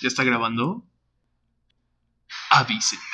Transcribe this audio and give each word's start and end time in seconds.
¿Ya 0.00 0.08
está 0.08 0.24
grabando? 0.24 0.82
Avísenme. 2.50 3.04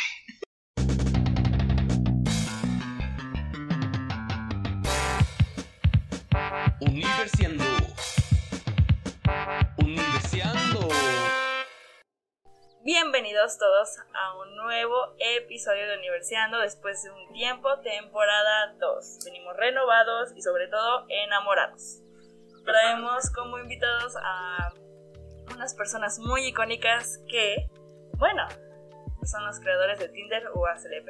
Universiando. 6.80 7.64
Universiando. 9.78 10.88
Bienvenidos 12.84 13.58
todos 13.58 13.88
a 14.14 14.38
un 14.38 14.54
nuevo 14.54 14.94
episodio 15.18 15.88
de 15.88 15.98
Universiando 15.98 16.60
después 16.60 17.02
de 17.02 17.10
un 17.10 17.32
tiempo, 17.32 17.80
temporada 17.80 18.76
2. 18.78 19.18
Venimos 19.24 19.56
renovados 19.56 20.30
y 20.36 20.40
sobre 20.40 20.68
todo 20.68 21.04
enamorados. 21.08 22.00
Traemos 22.64 23.28
como 23.30 23.58
invitados 23.58 24.14
a 24.22 24.72
unas 25.54 25.74
personas 25.74 26.18
muy 26.18 26.46
icónicas 26.46 27.22
que, 27.28 27.68
bueno, 28.18 28.46
son 29.24 29.44
los 29.44 29.60
creadores 29.60 29.98
de 29.98 30.08
Tinder 30.08 30.44
o 30.54 30.66
ACLP. 30.66 31.08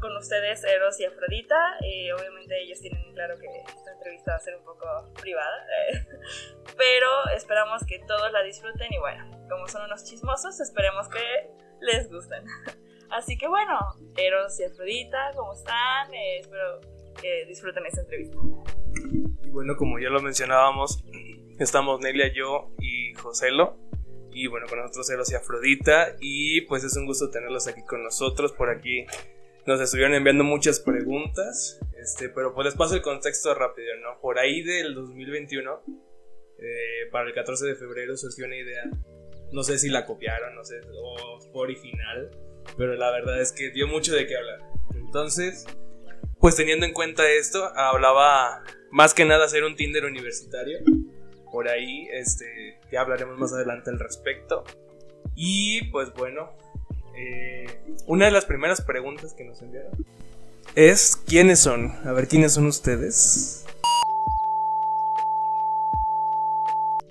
Con 0.00 0.16
ustedes 0.16 0.64
Eros 0.64 0.98
y 1.00 1.04
Afrodita, 1.04 1.76
y 1.80 2.10
obviamente 2.10 2.60
ellos 2.62 2.80
tienen 2.80 3.12
claro 3.14 3.38
que 3.38 3.46
esta 3.46 3.92
entrevista 3.92 4.32
va 4.32 4.36
a 4.36 4.40
ser 4.40 4.56
un 4.56 4.64
poco 4.64 4.86
privada, 5.20 5.66
pero 6.76 7.28
esperamos 7.34 7.84
que 7.86 8.00
todos 8.00 8.30
la 8.32 8.42
disfruten 8.42 8.92
y 8.92 8.98
bueno, 8.98 9.24
como 9.48 9.66
son 9.68 9.84
unos 9.84 10.04
chismosos, 10.04 10.60
esperemos 10.60 11.08
que 11.08 11.50
les 11.80 12.10
gusten. 12.10 12.44
Así 13.10 13.38
que 13.38 13.46
bueno, 13.48 13.78
Eros 14.16 14.58
y 14.60 14.64
Afrodita, 14.64 15.30
¿cómo 15.36 15.52
están? 15.54 16.12
Eh, 16.12 16.40
espero 16.40 16.80
que 17.20 17.46
disfruten 17.46 17.86
esta 17.86 18.00
entrevista. 18.00 18.36
Bueno, 19.50 19.76
como 19.76 19.98
ya 20.00 20.08
lo 20.08 20.20
mencionábamos, 20.20 21.04
estamos 21.58 22.00
Nelia, 22.00 22.32
yo 22.32 22.70
y 22.80 23.14
Joselo. 23.14 23.76
Y 24.32 24.48
bueno, 24.48 24.66
con 24.68 24.80
nosotros 24.80 25.08
Eros 25.10 25.30
y 25.32 25.36
Afrodita. 25.36 26.16
Y 26.20 26.62
pues 26.62 26.84
es 26.84 26.96
un 26.96 27.06
gusto 27.06 27.30
tenerlos 27.30 27.68
aquí 27.68 27.82
con 27.82 28.02
nosotros. 28.02 28.52
Por 28.52 28.70
aquí 28.70 29.06
nos 29.66 29.80
estuvieron 29.80 30.14
enviando 30.14 30.44
muchas 30.44 30.80
preguntas. 30.80 31.80
Este, 32.00 32.28
pero 32.28 32.54
pues 32.54 32.66
les 32.66 32.74
paso 32.74 32.94
el 32.94 33.02
contexto 33.02 33.54
rápido, 33.54 33.96
¿no? 34.02 34.20
Por 34.20 34.38
ahí 34.38 34.62
del 34.62 34.94
2021, 34.94 35.82
eh, 36.58 37.08
para 37.10 37.28
el 37.28 37.34
14 37.34 37.66
de 37.66 37.74
febrero 37.76 38.16
surgió 38.16 38.46
una 38.46 38.56
idea. 38.56 38.82
No 39.52 39.62
sé 39.62 39.78
si 39.78 39.88
la 39.88 40.04
copiaron, 40.04 40.54
no 40.54 40.64
sé, 40.64 40.80
o 40.92 41.40
fue 41.52 41.62
original. 41.62 42.30
Pero 42.76 42.94
la 42.94 43.10
verdad 43.10 43.40
es 43.40 43.52
que 43.52 43.70
dio 43.70 43.86
mucho 43.86 44.14
de 44.14 44.26
qué 44.26 44.36
hablar. 44.36 44.58
Entonces, 44.94 45.64
pues 46.40 46.56
teniendo 46.56 46.86
en 46.86 46.92
cuenta 46.92 47.30
esto, 47.30 47.64
hablaba 47.76 48.64
más 48.90 49.14
que 49.14 49.24
nada 49.24 49.44
hacer 49.44 49.64
un 49.64 49.76
Tinder 49.76 50.04
universitario 50.04 50.78
por 51.54 51.68
ahí, 51.68 52.08
este, 52.10 52.80
ya 52.90 53.02
hablaremos 53.02 53.38
más 53.38 53.52
adelante 53.52 53.88
al 53.88 54.00
respecto. 54.00 54.64
Y 55.36 55.84
pues 55.92 56.12
bueno, 56.12 56.50
eh, 57.16 57.64
una 58.08 58.24
de 58.24 58.32
las 58.32 58.44
primeras 58.44 58.80
preguntas 58.80 59.34
que 59.34 59.44
nos 59.44 59.62
enviaron 59.62 59.92
es 60.74 61.14
¿quiénes 61.14 61.60
son? 61.60 61.92
A 62.04 62.10
ver, 62.10 62.26
¿quiénes 62.26 62.54
son 62.54 62.66
ustedes? 62.66 63.64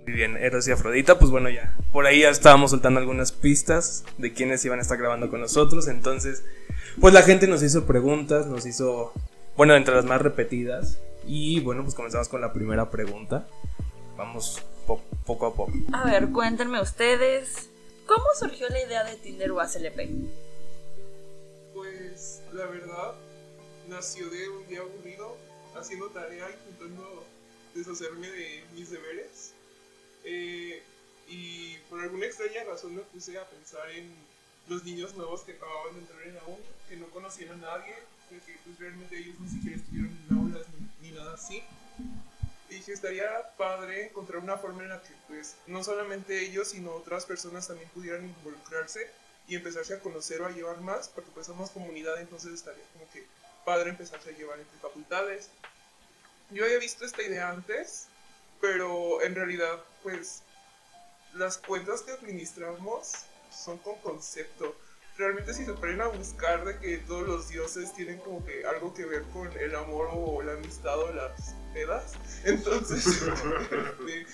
Muy 0.06 0.12
bien, 0.14 0.36
Eros 0.36 0.68
y 0.68 0.74
Afrodita, 0.74 1.18
pues 1.18 1.32
bueno, 1.32 1.50
ya. 1.50 1.78
Por 1.94 2.06
ahí 2.06 2.24
ya 2.24 2.30
estábamos 2.30 2.72
soltando 2.72 3.00
algunas 3.00 3.32
pistas 3.32 4.04
de 4.18 4.34
quiénes 4.34 4.66
iban 4.66 4.80
a 4.80 4.82
estar 4.82 4.98
grabando 4.98 5.30
con 5.30 5.40
nosotros. 5.40 5.88
Entonces, 5.88 6.44
pues 7.00 7.14
la 7.14 7.22
gente 7.22 7.48
nos 7.48 7.64
hizo 7.64 7.86
preguntas, 7.86 8.48
nos 8.48 8.66
hizo, 8.66 9.14
bueno, 9.56 9.74
entre 9.74 9.96
las 9.96 10.04
más 10.04 10.22
repetidas. 10.22 11.00
Y 11.26 11.62
bueno, 11.62 11.84
pues 11.84 11.96
comenzamos 11.96 12.28
con 12.28 12.42
la 12.42 12.52
primera 12.52 12.90
pregunta. 12.90 13.48
Vamos 14.18 14.62
poco 14.86 15.48
a 15.48 15.54
poco. 15.54 15.72
A 15.92 16.06
ver, 16.06 16.30
cuéntenme 16.32 16.80
ustedes, 16.82 17.70
¿cómo 18.06 18.26
surgió 18.38 18.70
la 18.70 18.82
idea 18.82 19.04
de 19.04 19.16
Tinder 19.16 19.52
o 19.52 19.60
ACLP? 19.60 20.10
Pues 21.74 22.42
la 22.54 22.66
verdad 22.68 23.16
nació 23.88 24.30
de 24.30 24.50
un 24.50 24.68
día 24.68 24.82
aburrido 24.82 25.36
haciendo 25.76 26.10
tarea, 26.10 26.48
intentando 26.52 27.24
deshacerme 27.74 28.30
de 28.30 28.64
mis 28.76 28.92
deberes. 28.92 29.54
Eh, 30.24 30.84
y 31.28 31.78
por 31.90 32.00
alguna 32.02 32.26
extraña 32.26 32.64
razón 32.66 32.96
me 32.96 33.02
puse 33.02 33.38
a 33.38 33.46
pensar 33.50 33.90
en 33.90 34.14
los 34.68 34.84
niños 34.84 35.16
nuevos 35.16 35.42
que 35.42 35.54
acababan 35.54 35.96
de 35.96 36.02
entrar 36.02 36.22
en 36.24 36.36
la 36.36 36.44
U, 36.48 36.58
que 36.88 36.98
no 36.98 37.08
conocían 37.08 37.52
a 37.54 37.58
nadie, 37.58 37.96
porque 38.30 38.58
pues 38.64 38.78
realmente 38.78 39.18
ellos 39.18 39.40
ni 39.40 39.50
siquiera 39.50 39.78
estuvieron 39.78 40.18
en 40.30 40.38
aulas 40.38 40.68
ni, 41.02 41.10
ni 41.10 41.16
nada 41.16 41.34
así. 41.34 41.64
Y 42.74 42.78
dije, 42.78 42.94
estaría 42.94 43.56
padre 43.56 44.06
encontrar 44.06 44.42
una 44.42 44.58
forma 44.58 44.82
en 44.82 44.90
la 44.90 45.00
que 45.00 45.14
pues 45.28 45.58
no 45.68 45.84
solamente 45.84 46.42
ellos, 46.42 46.70
sino 46.70 46.92
otras 46.94 47.24
personas 47.24 47.68
también 47.68 47.88
pudieran 47.90 48.26
involucrarse 48.26 49.12
y 49.48 49.56
empezarse 49.56 49.94
a 49.94 50.00
conocer 50.00 50.42
o 50.42 50.48
a 50.48 50.50
llevar 50.50 50.82
más, 50.82 51.08
porque 51.08 51.30
pues 51.36 51.46
somos 51.46 51.70
comunidad, 51.70 52.20
entonces 52.20 52.52
estaría 52.52 52.84
como 52.94 53.08
que 53.12 53.28
padre 53.64 53.92
empezarse 53.92 54.32
a 54.32 54.34
llevar 54.34 54.58
entre 54.60 54.80
facultades. 54.80 55.52
Yo 56.50 56.66
había 56.66 56.80
visto 56.80 57.06
esta 57.06 57.22
idea 57.22 57.52
antes, 57.52 58.08
pero 58.60 59.22
en 59.22 59.36
realidad 59.36 59.80
pues 60.02 60.42
las 61.36 61.60
cuentas 61.60 62.02
que 62.02 62.14
administramos 62.14 63.12
son 63.56 63.78
con 63.78 64.00
concepto. 64.00 64.76
Realmente 65.18 65.54
si 65.54 65.66
se 65.66 65.74
ponen 65.74 66.02
a 66.02 66.08
buscar 66.08 66.66
de 66.66 66.80
que 66.80 66.98
todos 66.98 67.28
los 67.28 67.50
dioses 67.50 67.94
tienen 67.94 68.18
como 68.20 68.44
que 68.44 68.66
algo 68.66 68.94
que 68.94 69.06
ver 69.06 69.22
con 69.34 69.52
el 69.60 69.76
amor 69.76 70.10
o 70.12 70.42
la 70.42 70.54
amistad 70.54 70.98
o 70.98 71.14
las 71.14 71.54
pedas, 71.74 72.14
entonces 72.44 73.06
este, 73.06 74.26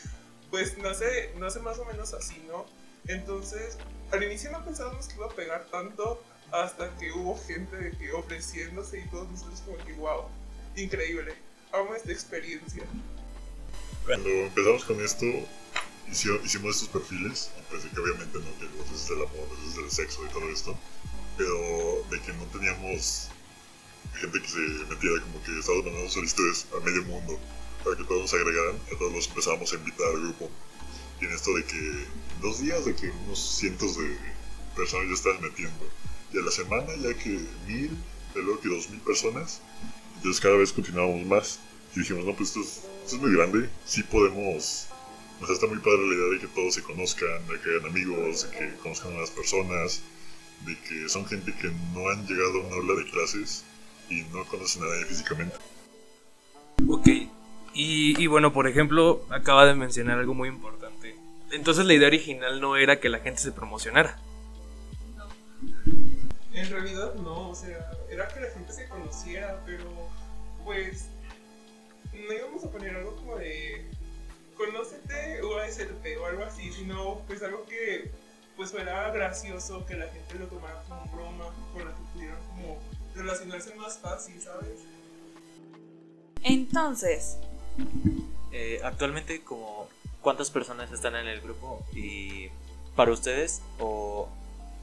pues 0.49 0.77
nace, 0.77 1.33
nace 1.37 1.59
más 1.59 1.79
o 1.79 1.85
menos 1.85 2.13
así, 2.13 2.41
¿no? 2.47 2.65
Entonces 3.07 3.77
al 4.11 4.23
inicio 4.23 4.51
no 4.51 4.63
pensábamos 4.63 5.07
que 5.07 5.15
iba 5.15 5.25
a 5.25 5.29
pegar 5.29 5.65
tanto 5.69 6.23
hasta 6.51 6.89
que 6.97 7.11
hubo 7.11 7.37
gente 7.37 7.91
que 7.99 8.11
ofreciéndose 8.13 8.99
y 8.99 9.07
todos 9.09 9.29
nosotros 9.29 9.61
como 9.65 9.77
que 9.85 9.93
wow, 9.93 10.23
increíble, 10.75 11.33
amo 11.71 11.93
esta 11.93 12.11
experiencia. 12.11 12.83
Cuando 14.05 14.29
empezamos 14.29 14.85
con 14.85 14.99
esto, 15.01 15.25
hicimos 16.11 16.75
estos 16.75 16.89
perfiles, 16.89 17.51
pues 17.69 17.83
de 17.83 17.89
que 17.89 17.99
obviamente 17.99 18.39
no 18.39 18.57
que 18.57 18.65
los 18.65 18.89
dioses 18.89 19.09
del 19.09 19.19
amor, 19.19 19.47
dioses 19.61 19.75
del 19.75 19.91
sexo 19.91 20.25
y 20.25 20.33
todo 20.33 20.49
esto, 20.49 20.77
pero 21.37 22.03
de 22.09 22.19
que 22.21 22.33
no 22.33 22.45
teníamos 22.45 23.29
gente 24.15 24.41
que 24.41 24.47
se 24.47 24.59
metiera 24.59 25.21
como 25.21 25.43
que 25.43 25.59
estábamos 25.59 25.85
mandando 25.85 26.09
solicitudes 26.09 26.67
a 26.75 26.79
medio 26.83 27.03
mundo 27.03 27.39
para 27.83 27.95
que 27.95 28.03
todos 28.03 28.21
nos 28.21 28.33
agregaran, 28.33 28.75
a 28.75 28.97
todos 28.97 29.13
los 29.13 29.27
empezábamos 29.27 29.71
a 29.71 29.75
invitar 29.75 30.07
al 30.07 30.21
grupo. 30.21 30.49
Y 31.21 31.25
en 31.25 31.31
esto 31.31 31.53
de 31.53 31.63
que 31.65 32.05
dos 32.41 32.59
días 32.59 32.85
de 32.85 32.95
que 32.95 33.09
unos 33.09 33.57
cientos 33.57 33.97
de 33.97 34.17
personas 34.75 35.07
ya 35.07 35.13
estaban 35.13 35.41
metiendo. 35.41 35.89
Y 36.33 36.37
a 36.37 36.41
la 36.41 36.51
semana 36.51 36.93
ya 36.95 37.13
que 37.13 37.39
mil, 37.67 37.91
luego 38.35 38.59
que 38.59 38.69
dos 38.69 38.89
mil 38.89 38.99
personas. 39.01 39.61
Entonces 40.17 40.41
cada 40.41 40.55
vez 40.57 40.71
continuábamos 40.73 41.25
más. 41.25 41.59
Y 41.95 41.99
dijimos, 41.99 42.25
no, 42.25 42.35
pues 42.35 42.49
esto 42.49 42.61
es, 42.61 42.67
esto 43.03 43.15
es 43.15 43.21
muy 43.21 43.35
grande, 43.35 43.69
sí 43.85 44.03
podemos 44.03 44.87
o 45.41 45.45
sea, 45.45 45.55
está 45.55 45.67
muy 45.67 45.79
padre 45.79 46.07
la 46.07 46.15
idea 46.15 46.33
de 46.33 46.39
que 46.39 46.47
todos 46.47 46.73
se 46.73 46.83
conozcan, 46.83 47.47
de 47.47 47.59
que 47.59 47.69
hagan 47.69 47.89
amigos, 47.89 48.49
de 48.49 48.57
que 48.57 48.75
conozcan 48.77 49.13
a 49.13 49.19
las 49.19 49.31
personas, 49.31 50.01
de 50.65 50.77
que 50.81 51.07
son 51.07 51.25
gente 51.25 51.53
que 51.55 51.71
no 51.93 52.09
han 52.09 52.25
llegado 52.27 52.61
a 52.61 52.67
una 52.67 52.75
aula 52.75 52.95
de 52.95 53.09
clases 53.09 53.63
y 54.09 54.23
no 54.33 54.43
conocen 54.45 54.83
a 54.83 54.87
nadie 54.87 55.05
físicamente. 55.05 55.55
Ok. 56.87 57.07
Y, 57.73 58.21
y 58.21 58.27
bueno, 58.27 58.51
por 58.51 58.67
ejemplo, 58.67 59.25
acaba 59.29 59.65
de 59.65 59.75
mencionar 59.75 60.19
algo 60.19 60.33
muy 60.33 60.49
importante. 60.49 61.15
Entonces 61.51 61.85
la 61.85 61.93
idea 61.93 62.07
original 62.07 62.59
no 62.59 62.75
era 62.75 62.99
que 62.99 63.09
la 63.09 63.19
gente 63.19 63.39
se 63.41 63.51
promocionara. 63.51 64.19
En 66.53 66.69
realidad 66.69 67.15
no, 67.15 67.49
o 67.49 67.55
sea, 67.55 67.91
era 68.09 68.27
que 68.27 68.41
la 68.41 68.51
gente 68.51 68.73
se 68.73 68.87
conociera, 68.89 69.63
pero 69.65 69.85
pues 70.65 71.07
no 72.11 72.33
íbamos 72.33 72.63
a 72.65 72.71
poner 72.71 72.95
algo 72.95 73.15
como 73.15 73.37
de 73.37 73.89
conócete 74.59 75.41
o 75.41 75.57
ASLP 75.57 76.19
o 76.21 76.25
algo 76.25 76.43
así, 76.43 76.71
sino 76.73 77.21
pues 77.27 77.41
algo 77.41 77.65
que 77.65 78.11
pues 78.57 78.71
fuera 78.71 79.09
gracioso, 79.11 79.85
que 79.85 79.95
la 79.95 80.07
gente 80.09 80.35
lo 80.37 80.47
tomara 80.47 80.83
como 80.87 81.05
broma, 81.15 81.45
con 81.73 81.85
la 81.85 81.91
que 81.91 82.01
pudieran 82.13 82.37
como 82.49 82.77
relacionarse 83.15 83.73
más 83.75 83.97
fácil, 83.97 84.41
¿sabes? 84.41 84.79
Entonces, 86.43 87.37
Eh, 88.51 88.81
actualmente, 88.83 89.41
como 89.43 89.87
¿cuántas 90.21 90.49
personas 90.49 90.91
están 90.91 91.15
en 91.15 91.27
el 91.27 91.39
grupo? 91.39 91.85
Y 91.93 92.49
para 92.95 93.11
ustedes, 93.11 93.61
o 93.79 94.27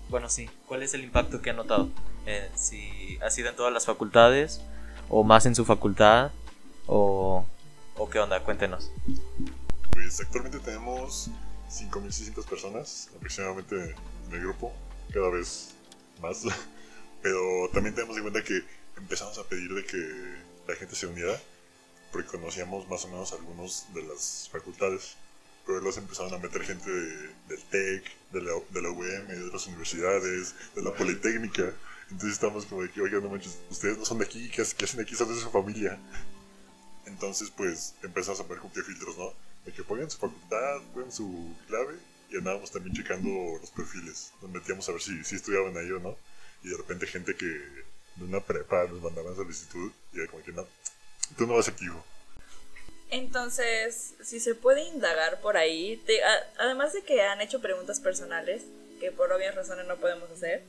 bueno, 0.08 0.30
sí, 0.30 0.48
¿cuál 0.66 0.82
es 0.82 0.94
el 0.94 1.02
impacto 1.04 1.42
que 1.42 1.50
han 1.50 1.56
notado? 1.56 1.90
Eh, 2.26 2.48
si 2.54 3.18
ha 3.22 3.30
sido 3.30 3.50
en 3.50 3.56
todas 3.56 3.72
las 3.72 3.84
facultades, 3.84 4.62
o 5.10 5.24
más 5.24 5.44
en 5.44 5.54
su 5.54 5.64
facultad, 5.66 6.30
o, 6.86 7.44
o 7.98 8.08
qué 8.08 8.20
onda, 8.20 8.42
cuéntenos. 8.44 8.90
Pues 9.96 10.20
actualmente 10.20 10.58
tenemos 10.60 11.30
5.600 11.70 12.44
personas 12.44 13.08
aproximadamente 13.16 13.74
en 14.26 14.32
el 14.34 14.40
grupo, 14.40 14.72
cada 15.12 15.30
vez 15.30 15.70
más. 16.20 16.42
Pero 17.22 17.40
también 17.72 17.94
tenemos 17.94 18.16
en 18.16 18.22
cuenta 18.22 18.44
que 18.44 18.62
empezamos 18.96 19.38
a 19.38 19.44
pedir 19.44 19.72
de 19.72 19.84
que 19.84 20.36
la 20.68 20.76
gente 20.76 20.94
se 20.94 21.06
uniera, 21.06 21.40
porque 22.12 22.28
conocíamos 22.28 22.86
más 22.88 23.04
o 23.04 23.08
menos 23.08 23.32
algunos 23.32 23.86
de 23.94 24.02
las 24.02 24.48
facultades. 24.52 25.16
pero 25.66 25.90
se 25.90 25.98
empezaron 25.98 26.32
a 26.32 26.38
meter 26.38 26.62
gente 26.62 26.88
de- 26.88 27.28
del 27.48 27.62
TEC, 27.70 28.04
de 28.32 28.42
la, 28.42 28.52
de 28.70 28.82
la 28.82 28.90
UM, 28.90 29.26
de 29.26 29.44
otras 29.48 29.66
universidades, 29.66 30.54
de 30.76 30.82
la 30.82 30.92
Politécnica. 30.94 31.72
Entonces 32.08 32.34
estamos 32.34 32.66
como 32.66 32.82
de 32.82 32.90
que, 32.92 33.00
oigan, 33.00 33.22
no 33.24 33.30
manches, 33.30 33.58
ustedes 33.70 33.98
no 33.98 34.04
son 34.04 34.18
de 34.18 34.26
aquí, 34.26 34.48
¿qué, 34.50 34.62
hac- 34.62 34.74
qué 34.76 34.84
hacen 34.84 35.00
aquí? 35.00 35.16
Son 35.16 35.28
de 35.34 35.40
su 35.40 35.50
familia. 35.50 35.98
Entonces, 37.06 37.50
pues, 37.56 37.94
empezamos 38.04 38.38
a 38.40 38.44
poner 38.44 38.60
filtros, 38.84 39.16
¿no? 39.18 39.32
De 39.66 39.72
que 39.72 39.82
pongan 39.82 40.10
su 40.10 40.16
facultad, 40.18 40.80
pongan 40.94 41.12
su 41.12 41.54
clave, 41.66 41.96
y 42.30 42.36
andábamos 42.38 42.70
también 42.70 42.94
checando 42.96 43.28
los 43.60 43.70
perfiles. 43.70 44.32
Nos 44.40 44.50
metíamos 44.50 44.88
a 44.88 44.92
ver 44.92 45.02
si, 45.02 45.22
si 45.24 45.36
estudiaban 45.36 45.76
ahí 45.76 45.90
o 45.90 45.98
no. 45.98 46.16
Y 46.62 46.68
de 46.70 46.76
repente 46.78 47.06
gente 47.06 47.34
que 47.36 47.44
de 47.46 48.24
una 48.24 48.40
prepa 48.40 48.84
nos 48.84 49.02
mandaban 49.02 49.36
solicitud, 49.36 49.92
y 50.14 50.20
era 50.20 50.30
como 50.30 50.42
que, 50.42 50.52
no, 50.52 50.66
tú 51.36 51.46
no 51.46 51.54
vas 51.56 51.68
aquí. 51.68 51.84
Entonces, 53.10 54.14
si 54.22 54.40
se 54.40 54.54
puede 54.54 54.82
indagar 54.82 55.40
por 55.40 55.56
ahí, 55.56 55.96
te- 56.06 56.22
a- 56.24 56.50
además 56.58 56.92
de 56.92 57.02
que 57.02 57.22
han 57.22 57.40
hecho 57.40 57.60
preguntas 57.60 58.00
personales, 58.00 58.62
que 59.00 59.12
por 59.12 59.30
obvias 59.32 59.54
razones 59.54 59.86
no 59.86 59.96
podemos 59.96 60.30
hacer, 60.30 60.62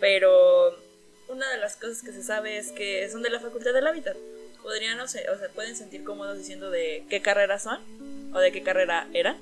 pero 0.00 0.74
una 1.28 1.48
de 1.50 1.58
las 1.58 1.76
cosas 1.76 2.02
que 2.02 2.12
se 2.12 2.22
sabe 2.22 2.58
es 2.58 2.72
que 2.72 3.08
son 3.10 3.22
de 3.22 3.30
la 3.30 3.40
Facultad 3.40 3.72
del 3.74 3.86
Hábitat. 3.86 4.16
Podrían, 4.62 4.98
o 5.00 5.06
se, 5.06 5.28
o 5.30 5.38
se 5.38 5.48
pueden 5.50 5.76
sentir 5.76 6.02
cómodos 6.04 6.38
diciendo 6.38 6.70
de 6.70 7.04
qué 7.10 7.20
carrera 7.20 7.58
son 7.58 7.80
o 8.34 8.40
de 8.40 8.52
qué 8.52 8.62
carrera 8.62 9.08
eran. 9.14 9.38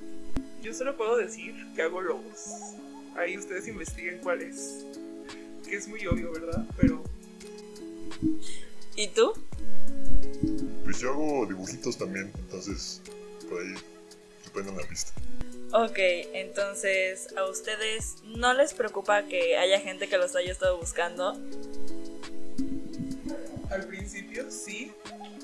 Yo 0.62 0.72
solo 0.72 0.96
puedo 0.96 1.16
decir 1.16 1.54
que 1.74 1.82
hago 1.82 2.00
logos. 2.00 2.76
Ahí 3.16 3.36
ustedes 3.36 3.66
investiguen 3.66 4.20
cuál 4.22 4.42
es. 4.42 4.84
Que 5.68 5.76
es 5.76 5.88
muy 5.88 6.06
obvio, 6.06 6.32
¿verdad? 6.32 6.64
Pero 6.78 7.02
¿Y 8.94 9.08
tú? 9.08 9.32
Pues 10.84 10.98
yo 11.00 11.10
hago 11.10 11.46
dibujitos 11.46 11.96
también, 11.96 12.30
entonces, 12.38 13.00
por 13.48 13.60
ahí, 13.60 13.74
te 14.44 14.50
ponen 14.50 14.74
una 14.74 14.86
pista. 14.86 15.12
Ok, 15.72 15.98
entonces 16.34 17.34
a 17.36 17.48
ustedes 17.48 18.16
no 18.24 18.52
les 18.52 18.74
preocupa 18.74 19.22
que 19.22 19.56
haya 19.56 19.80
gente 19.80 20.08
que 20.08 20.18
los 20.18 20.36
haya 20.36 20.52
estado 20.52 20.78
buscando. 20.78 21.38
al 23.70 23.86
principio 23.86 24.50
sí. 24.50 24.92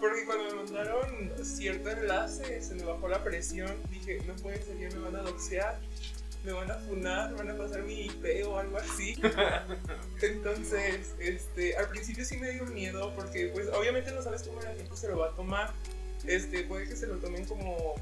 Porque 0.01 0.25
cuando 0.27 0.45
me 0.45 0.63
mandaron 0.63 1.33
cierto 1.45 1.91
enlace, 1.91 2.63
se 2.63 2.75
me 2.75 2.85
bajó 2.85 3.09
la 3.09 3.23
presión. 3.25 3.73
Dije, 3.91 4.23
no 4.27 4.35
puede 4.37 4.63
ser, 4.63 4.79
ya 4.79 4.89
me 4.97 5.03
van 5.03 5.17
a 5.17 5.23
doxear. 5.23 5.81
Me 6.45 6.53
van 6.53 6.71
a 6.71 6.75
funar, 6.77 7.31
me 7.33 7.39
van 7.39 7.51
a 7.51 7.57
pasar 7.57 7.83
mi 7.83 8.07
IP 8.07 8.47
o 8.47 8.59
algo 8.59 8.77
así. 8.79 9.17
Entonces, 10.23 11.15
este, 11.19 11.77
al 11.77 11.89
principio 11.89 12.25
sí 12.25 12.37
me 12.39 12.51
dio 12.53 12.65
miedo 12.67 13.13
porque 13.17 13.49
pues 13.53 13.69
obviamente 13.69 14.13
no 14.13 14.23
sabes 14.23 14.43
cómo 14.45 14.61
la 14.61 14.73
gente 14.75 14.97
se 14.97 15.09
lo 15.09 15.19
va 15.19 15.29
a 15.31 15.35
tomar. 15.35 15.73
Este, 16.27 16.63
puede 16.65 16.89
que 16.89 16.97
se 16.97 17.07
lo 17.07 17.17
tomen 17.17 17.45
como 17.45 17.95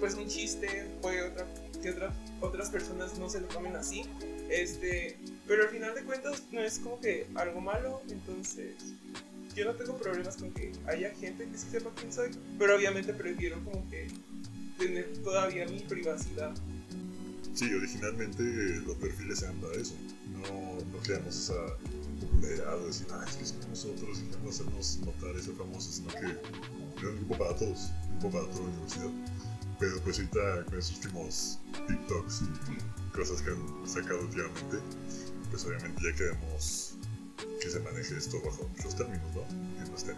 pues 0.00 0.14
un 0.14 0.28
chiste, 0.28 0.86
puede 1.02 1.22
otra, 1.22 1.44
que 1.82 1.90
otra- 1.90 2.12
otras 2.40 2.70
personas 2.70 3.18
no 3.18 3.28
se 3.28 3.40
lo 3.40 3.48
tomen 3.48 3.76
así. 3.76 4.04
Este, 4.48 5.18
pero 5.46 5.64
al 5.64 5.68
final 5.68 5.94
de 5.94 6.02
cuentas 6.04 6.42
no 6.52 6.62
es 6.62 6.78
como 6.78 7.00
que 7.00 7.26
algo 7.34 7.60
malo, 7.60 8.00
entonces 8.10 8.74
yo 9.58 9.64
no 9.64 9.74
tengo 9.74 9.96
problemas 9.96 10.36
con 10.36 10.52
que 10.52 10.72
haya 10.86 11.10
gente 11.16 11.48
que 11.48 11.58
sí 11.58 11.66
sepa 11.70 11.90
quién 11.96 12.12
soy, 12.12 12.30
pero 12.58 12.76
obviamente 12.76 13.12
prefiero 13.12 13.62
como 13.64 13.88
que 13.90 14.08
tener 14.78 15.12
todavía 15.24 15.66
mi 15.66 15.80
privacidad. 15.80 16.54
Sí, 17.54 17.74
originalmente 17.74 18.42
los 18.86 18.96
perfiles 18.98 19.42
eran 19.42 19.56
para 19.56 19.74
eso. 19.74 19.94
No, 20.30 20.76
no 20.92 20.98
creamos 21.02 21.36
esa 21.36 21.76
popularidad 22.20 22.78
de 22.78 22.86
decir, 22.86 23.06
ah, 23.10 23.24
es 23.28 23.36
que 23.36 23.44
somos 23.46 23.66
nosotros 23.66 24.20
y 24.20 24.30
queremos 24.30 24.54
hacernos 24.54 24.98
notar 25.04 25.34
y 25.36 25.42
ser 25.42 25.54
famosos, 25.54 25.94
sino 25.96 26.08
que 26.08 26.18
era 27.00 27.10
un 27.10 27.16
grupo 27.16 27.38
para 27.38 27.56
todos, 27.56 27.90
un 28.12 28.20
grupo 28.20 28.38
para 28.38 28.52
toda 28.52 28.64
la 28.64 28.70
universidad. 28.70 29.10
Pero 29.80 30.00
pues 30.02 30.18
ahorita 30.18 30.64
con 30.66 30.78
esos 30.78 30.96
últimos 30.96 31.58
TikToks 31.88 32.42
y 32.42 33.16
cosas 33.16 33.42
que 33.42 33.50
han 33.50 33.88
sacado 33.88 34.20
últimamente, 34.20 34.78
pues 35.50 35.64
obviamente 35.64 36.00
ya 36.00 36.16
queremos 36.16 36.87
que 37.68 37.74
se 37.74 37.80
maneje 37.80 38.16
esto 38.16 38.38
bajo 38.44 38.64
nuestros 38.68 38.96
términos, 38.96 39.26
¿no? 39.34 39.42
Que 39.84 39.90
no 39.90 39.96
estén 39.96 40.16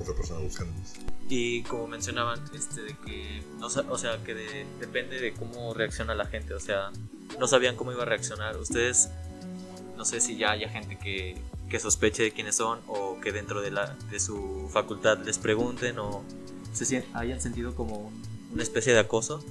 otra 0.00 0.14
persona 0.14 0.40
buscándonos. 0.40 0.92
Y 1.28 1.62
como 1.64 1.86
mencionaban, 1.88 2.40
este, 2.54 2.82
de 2.82 2.96
que, 3.04 3.42
no, 3.58 3.66
o 3.66 3.98
sea, 3.98 4.22
que 4.24 4.34
de- 4.34 4.66
depende 4.78 5.20
de 5.20 5.32
cómo 5.34 5.74
reacciona 5.74 6.14
la 6.14 6.26
gente, 6.26 6.54
o 6.54 6.60
sea, 6.60 6.90
no 7.38 7.46
sabían 7.48 7.76
cómo 7.76 7.92
iba 7.92 8.02
a 8.02 8.06
reaccionar. 8.06 8.56
Ustedes, 8.56 9.08
no 9.96 10.04
sé 10.04 10.20
si 10.20 10.36
ya 10.36 10.52
haya 10.52 10.68
gente 10.68 10.98
que, 10.98 11.36
que 11.68 11.78
sospeche 11.80 12.22
de 12.22 12.30
quiénes 12.32 12.56
son 12.56 12.80
o 12.86 13.20
que 13.20 13.32
dentro 13.32 13.60
de, 13.60 13.70
la, 13.72 13.94
de 14.10 14.18
su 14.20 14.68
facultad 14.72 15.18
les 15.24 15.38
pregunten 15.38 15.98
o 15.98 16.22
se 16.72 17.04
hayan 17.14 17.40
sentido 17.40 17.74
como 17.74 17.96
un- 17.98 18.22
una 18.52 18.62
especie 18.62 18.92
de 18.92 18.98
acoso, 19.00 19.44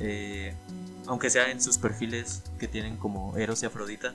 eh, 0.00 0.54
aunque 1.06 1.28
sea 1.30 1.50
en 1.50 1.60
sus 1.62 1.78
perfiles 1.78 2.42
que 2.60 2.68
tienen 2.68 2.96
como 2.96 3.36
Eros 3.36 3.62
y 3.62 3.66
Afrodita. 3.66 4.14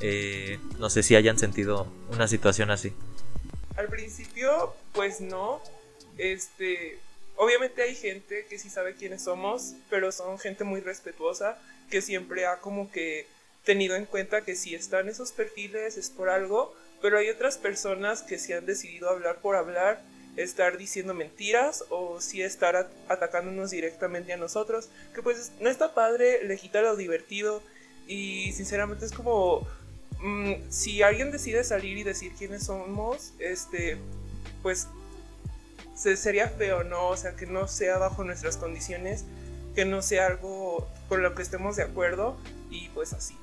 Eh, 0.00 0.58
no 0.78 0.90
sé 0.90 1.02
si 1.02 1.16
hayan 1.16 1.38
sentido 1.38 1.86
una 2.10 2.28
situación 2.28 2.70
así. 2.70 2.92
Al 3.76 3.88
principio, 3.88 4.74
pues 4.92 5.20
no. 5.20 5.60
Este, 6.18 6.98
obviamente 7.36 7.82
hay 7.82 7.94
gente 7.94 8.46
que 8.48 8.58
sí 8.58 8.70
sabe 8.70 8.94
quiénes 8.94 9.22
somos, 9.22 9.74
pero 9.90 10.12
son 10.12 10.38
gente 10.38 10.64
muy 10.64 10.80
respetuosa 10.80 11.58
que 11.90 12.00
siempre 12.02 12.46
ha 12.46 12.56
como 12.60 12.90
que 12.90 13.26
tenido 13.64 13.96
en 13.96 14.06
cuenta 14.06 14.42
que 14.42 14.54
si 14.56 14.74
están 14.74 15.08
esos 15.08 15.32
perfiles 15.32 15.96
es 15.96 16.10
por 16.10 16.28
algo, 16.30 16.74
pero 17.02 17.18
hay 17.18 17.28
otras 17.28 17.58
personas 17.58 18.22
que 18.22 18.38
sí 18.38 18.52
han 18.52 18.64
decidido 18.64 19.10
hablar 19.10 19.40
por 19.40 19.56
hablar, 19.56 20.02
estar 20.36 20.78
diciendo 20.78 21.14
mentiras 21.14 21.84
o 21.90 22.20
sí 22.20 22.42
estar 22.42 22.76
at- 22.76 22.90
atacándonos 23.08 23.70
directamente 23.70 24.32
a 24.32 24.36
nosotros, 24.36 24.88
que 25.14 25.22
pues 25.22 25.52
no 25.60 25.68
está 25.68 25.94
padre, 25.94 26.44
le 26.44 26.56
quita 26.56 26.80
lo 26.80 26.96
divertido 26.96 27.62
y 28.06 28.52
sinceramente 28.52 29.04
es 29.04 29.12
como 29.12 29.66
mm, 30.20 30.70
si 30.70 31.02
alguien 31.02 31.30
decide 31.30 31.64
salir 31.64 31.98
y 31.98 32.02
decir 32.02 32.32
quiénes 32.36 32.64
somos, 32.64 33.32
este, 33.38 33.98
pues 34.62 34.88
se, 35.94 36.16
sería 36.16 36.48
feo, 36.48 36.84
¿no? 36.84 37.08
O 37.08 37.16
sea, 37.16 37.36
que 37.36 37.46
no 37.46 37.68
sea 37.68 37.98
bajo 37.98 38.24
nuestras 38.24 38.56
condiciones, 38.56 39.24
que 39.74 39.84
no 39.84 40.02
sea 40.02 40.26
algo 40.26 40.88
con 41.08 41.22
lo 41.22 41.34
que 41.34 41.42
estemos 41.42 41.76
de 41.76 41.84
acuerdo 41.84 42.36
y 42.70 42.88
pues 42.90 43.12
así. 43.12 43.36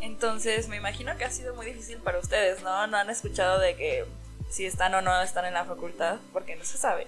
Entonces 0.00 0.68
me 0.68 0.76
imagino 0.76 1.16
que 1.16 1.24
ha 1.24 1.30
sido 1.30 1.54
muy 1.54 1.66
difícil 1.66 1.98
para 1.98 2.18
ustedes, 2.18 2.62
¿no? 2.62 2.86
No 2.86 2.96
han 2.96 3.10
escuchado 3.10 3.58
de 3.58 3.76
que 3.76 4.04
si 4.48 4.64
están 4.64 4.94
o 4.94 5.02
no 5.02 5.20
están 5.22 5.44
en 5.44 5.54
la 5.54 5.64
facultad, 5.64 6.18
porque 6.32 6.56
no 6.56 6.64
se 6.64 6.78
sabe. 6.78 7.06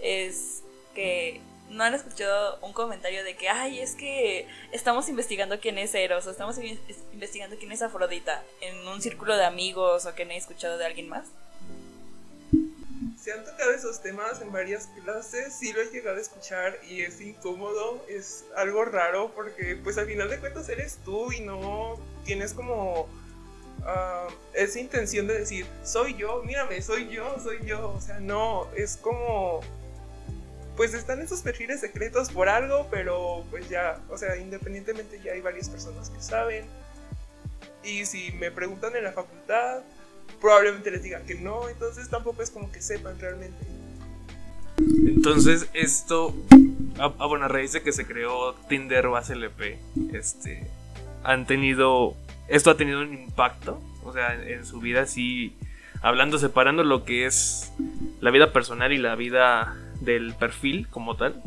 Es 0.00 0.62
que 0.94 1.40
no 1.70 1.82
han 1.84 1.94
escuchado 1.94 2.58
un 2.62 2.72
comentario 2.72 3.24
de 3.24 3.36
que, 3.36 3.48
ay, 3.48 3.80
es 3.80 3.94
que 3.94 4.46
estamos 4.72 5.08
investigando 5.08 5.58
quién 5.60 5.78
es 5.78 5.94
Eros, 5.94 6.26
o 6.26 6.30
estamos 6.30 6.58
in- 6.58 6.80
investigando 7.12 7.56
quién 7.58 7.72
es 7.72 7.82
Afrodita, 7.82 8.42
en 8.60 8.86
un 8.88 9.02
círculo 9.02 9.36
de 9.36 9.44
amigos 9.44 10.06
o 10.06 10.14
que 10.14 10.24
no 10.24 10.32
he 10.32 10.36
escuchado 10.36 10.78
de 10.78 10.86
alguien 10.86 11.08
más. 11.08 11.26
Se 13.20 13.32
han 13.32 13.44
tocado 13.44 13.72
esos 13.72 14.00
temas 14.00 14.40
en 14.40 14.52
varias 14.52 14.88
clases, 15.02 15.52
sí 15.52 15.72
lo 15.72 15.80
he 15.80 15.86
llegado 15.86 16.16
a 16.16 16.20
escuchar 16.20 16.78
y 16.88 17.02
es 17.02 17.20
incómodo, 17.20 18.04
es 18.08 18.44
algo 18.54 18.84
raro 18.84 19.32
porque 19.34 19.76
pues 19.82 19.98
al 19.98 20.06
final 20.06 20.30
de 20.30 20.38
cuentas 20.38 20.68
eres 20.68 20.98
tú 21.04 21.32
y 21.32 21.40
no 21.40 21.98
tienes 22.24 22.54
como 22.54 23.08
ah, 23.84 24.28
esa 24.54 24.78
intención 24.78 25.26
de 25.26 25.40
decir, 25.40 25.66
soy 25.82 26.14
yo, 26.14 26.42
mírame, 26.44 26.80
soy 26.82 27.08
yo, 27.08 27.36
soy 27.42 27.58
yo, 27.64 27.90
o 27.90 28.00
sea, 28.00 28.20
no, 28.20 28.68
es 28.76 28.96
como, 28.96 29.60
pues 30.76 30.94
están 30.94 31.20
esos 31.20 31.40
perfiles 31.42 31.80
secretos 31.80 32.30
por 32.30 32.48
algo, 32.48 32.86
pero 32.90 33.44
pues 33.50 33.68
ya, 33.68 33.98
o 34.08 34.18
sea, 34.18 34.36
independientemente 34.36 35.20
ya 35.24 35.32
hay 35.32 35.40
varias 35.40 35.68
personas 35.68 36.10
que 36.10 36.20
saben 36.20 36.66
y 37.82 38.04
si 38.04 38.32
me 38.32 38.50
preguntan 38.50 38.94
en 38.96 39.04
la 39.04 39.12
facultad, 39.12 39.80
probablemente 40.40 40.90
les 40.90 41.02
diga 41.02 41.20
que 41.22 41.36
no, 41.36 41.68
entonces 41.68 42.08
tampoco 42.08 42.42
es 42.42 42.50
como 42.50 42.70
que 42.70 42.82
sepan 42.82 43.18
realmente. 43.18 43.64
Entonces, 45.06 45.68
esto, 45.72 46.34
a, 46.98 47.04
a 47.04 47.26
buena 47.26 47.48
raíz 47.48 47.72
de 47.72 47.82
que 47.82 47.92
se 47.92 48.06
creó 48.06 48.54
Tinder 48.68 49.06
o 49.06 49.16
ACLP, 49.16 49.78
este, 50.12 50.66
han 51.22 51.46
tenido, 51.46 52.14
esto 52.48 52.70
ha 52.70 52.76
tenido 52.76 53.00
un 53.00 53.14
impacto, 53.14 53.80
o 54.04 54.12
sea, 54.12 54.34
en, 54.34 54.48
en 54.48 54.66
su 54.66 54.80
vida, 54.80 55.06
sí, 55.06 55.56
hablando, 56.02 56.38
separando 56.38 56.84
lo 56.84 57.04
que 57.04 57.24
es 57.24 57.72
la 58.20 58.30
vida 58.30 58.52
personal 58.52 58.92
y 58.92 58.98
la 58.98 59.14
vida 59.14 59.76
del 60.00 60.34
perfil 60.34 60.88
como 60.88 61.16
tal. 61.16 61.42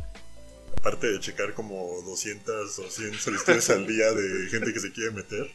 Aparte 0.77 1.07
de 1.07 1.19
checar 1.19 1.53
como 1.53 2.01
200 2.05 2.79
o 2.79 2.89
100 2.89 3.13
solicitudes 3.15 3.69
al 3.69 3.85
día 3.85 4.11
de 4.13 4.47
gente 4.49 4.71
que 4.73 4.79
se 4.79 4.91
quiere 4.91 5.11
meter, 5.11 5.49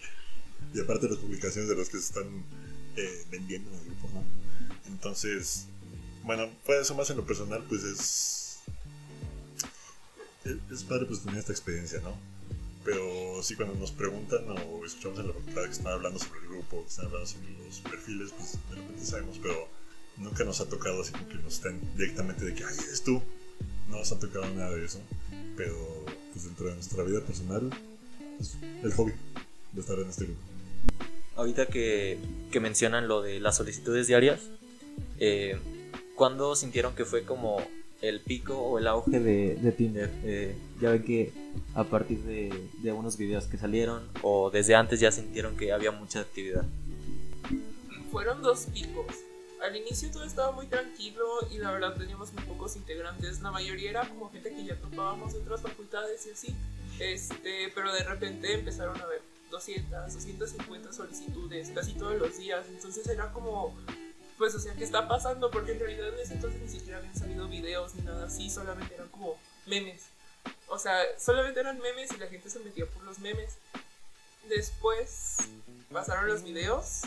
y 0.75 0.81
aparte 0.81 1.09
las 1.09 1.19
publicaciones 1.19 1.69
de 1.69 1.77
los 1.77 1.89
que 1.89 1.99
se 1.99 2.05
están 2.05 2.45
eh, 2.97 3.25
vendiendo 3.31 3.71
en 3.71 3.77
el 3.79 3.85
grupo, 3.87 4.11
¿no? 4.13 4.25
Entonces, 4.89 5.67
bueno, 6.23 6.49
pues 6.67 6.81
eso 6.83 6.95
más 6.95 7.09
en 7.11 7.17
lo 7.17 7.25
personal, 7.27 7.65
pues 7.69 7.83
es. 7.85 8.59
es- 10.71 10.83
padre 10.85 11.07
pues 11.07 11.21
tener 11.23 11.39
esta 11.39 11.53
experiencia, 11.53 12.01
¿no? 12.01 12.17
Pero 12.85 13.43
sí, 13.43 13.55
cuando 13.55 13.75
nos 13.77 13.93
preguntan 13.93 14.45
o 14.51 14.85
escuchamos 14.85 15.19
en 15.21 15.29
la 15.29 15.33
facultad 15.33 15.65
que 15.65 15.71
están 15.71 15.93
hablando 15.95 16.19
sobre 16.19 16.41
el 16.41 16.49
grupo, 16.49 16.83
que 16.83 16.89
están 16.91 17.07
hablando 17.07 17.27
sobre 17.27 17.51
los 17.67 17.81
perfiles, 17.81 18.31
pues 18.37 18.59
de 18.99 19.07
sabemos, 19.07 19.39
pero 19.43 19.69
nunca 20.19 20.45
nos 20.45 20.61
ha 20.61 20.69
tocado 20.69 21.03
así 21.03 21.13
que 21.13 21.35
nos 21.37 21.55
estén 21.55 21.81
directamente 21.97 22.45
de 22.45 22.55
que, 22.55 22.65
ay, 22.65 22.75
eres 22.87 23.03
tú. 23.03 23.23
No 23.91 23.99
nos 23.99 24.13
ha 24.13 24.19
tocado 24.19 24.47
nada 24.55 24.71
de 24.71 24.85
eso. 24.85 25.01
pero 25.57 25.75
pues 26.33 26.45
dentro 26.47 26.67
de 26.67 26.75
nuestra 26.75 27.03
vida 27.05 27.21
personal, 27.21 27.71
pues, 28.39 28.57
el 28.83 28.93
hobby 28.93 29.13
de 29.73 29.81
estar 29.81 29.99
en 29.99 30.09
este 30.09 30.25
grupo. 30.25 30.41
Ahorita 31.37 31.67
que, 31.67 32.19
que 32.51 32.61
mencionan 32.61 33.09
lo 33.09 33.23
de 33.23 33.41
las 33.41 33.57
solicitudes 33.57 34.07
diarias, 34.07 34.41
eh, 35.19 35.59
¿cuándo 36.17 36.55
sintieron 36.57 36.95
que 36.95 37.05
fue 37.05 37.25
como 37.25 37.61
el 38.03 38.21
pico 38.21 38.57
o 38.57 38.79
el 38.79 38.87
auge 38.87 39.19
de, 39.19 39.57
de 39.57 39.73
Tinder? 39.73 40.11
Eh, 40.25 40.55
ya 40.81 40.91
ven 40.91 41.03
que 41.03 41.33
a 41.75 41.85
partir 41.85 42.19
de, 42.21 42.53
de 42.83 42.93
unos 42.93 43.17
videos 43.17 43.47
que 43.47 43.57
salieron 43.57 44.03
o 44.23 44.51
desde 44.51 44.75
antes 44.75 45.01
ya 45.01 45.11
sintieron 45.11 45.57
que 45.57 45.73
había 45.73 45.91
mucha 45.91 46.21
actividad. 46.21 46.65
Fueron 48.13 48.43
dos 48.43 48.67
picos. 48.73 49.07
Al 49.65 49.75
inicio 49.77 50.11
todo 50.11 50.25
estaba 50.25 50.53
muy 50.53 50.67
tranquilo 50.67 51.25
y 51.51 51.57
la 51.57 51.71
verdad 51.71 51.95
teníamos 51.95 52.31
muy 52.35 52.45
pocos 52.45 52.77
integrantes. 52.77 53.41
La 53.41 53.51
mayoría 53.51 53.89
era 53.89 54.07
como 54.07 54.31
gente 54.31 54.55
que 54.55 54.63
ya 54.63 54.79
topábamos 54.79 55.33
de 55.33 55.39
otras 55.39 55.63
facultades 55.63 56.27
y 56.27 56.31
así. 56.33 56.55
Este, 57.01 57.73
pero 57.75 57.91
de 57.91 58.05
repente 58.05 58.53
empezaron 58.53 59.01
a 59.01 59.07
ver 59.07 59.23
200, 59.51 60.13
250 60.13 60.93
solicitudes 60.93 61.71
casi 61.75 61.95
todos 61.95 62.17
los 62.17 62.37
días. 62.37 62.67
Entonces 62.69 63.07
era 63.07 63.33
como, 63.33 63.75
pues, 64.37 64.55
o 64.55 64.61
sea, 64.61 64.75
¿qué 64.75 64.85
está 64.85 65.09
pasando? 65.09 65.51
Porque 65.51 65.73
en 65.73 65.81
realidad 65.81 66.09
en 66.09 66.21
ese 66.21 66.35
entonces 66.35 66.61
ni 66.61 66.69
siquiera 66.69 66.99
habían 66.99 67.17
salido 67.17 67.49
videos 67.49 67.95
ni 67.95 68.03
nada 68.03 68.27
así, 68.27 68.51
solamente 68.51 68.95
eran 68.95 69.09
como 69.09 69.39
memes. 69.65 70.03
O 70.69 70.79
sea, 70.79 71.01
solamente 71.19 71.61
eran 71.61 71.79
memes 71.79 72.13
y 72.13 72.19
la 72.19 72.27
gente 72.27 72.51
se 72.51 72.59
metía 72.59 72.85
por 72.85 73.03
los 73.05 73.19
memes. 73.19 73.55
Después 74.47 75.39
pasaron 75.91 76.27
los 76.27 76.43
videos 76.43 77.05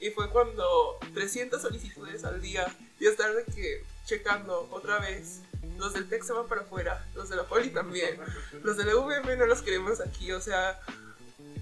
y 0.00 0.10
fue 0.10 0.30
cuando 0.30 0.98
300 1.14 1.60
solicitudes 1.60 2.24
al 2.24 2.40
día 2.40 2.66
y 3.00 3.06
estar 3.06 3.34
de 3.34 3.44
que 3.44 3.84
checando 4.04 4.68
otra 4.70 4.98
vez. 4.98 5.40
Los 5.76 5.92
del 5.92 6.08
TEC 6.08 6.24
se 6.24 6.32
van 6.32 6.48
para 6.48 6.62
afuera, 6.62 7.06
los 7.14 7.28
de 7.28 7.36
la 7.36 7.44
Poli 7.44 7.70
también, 7.70 8.18
los 8.62 8.76
de 8.76 8.84
la 8.84 8.96
UVM 8.96 9.38
no 9.38 9.46
los 9.46 9.62
queremos 9.62 10.00
aquí, 10.00 10.32
o 10.32 10.40
sea, 10.40 10.80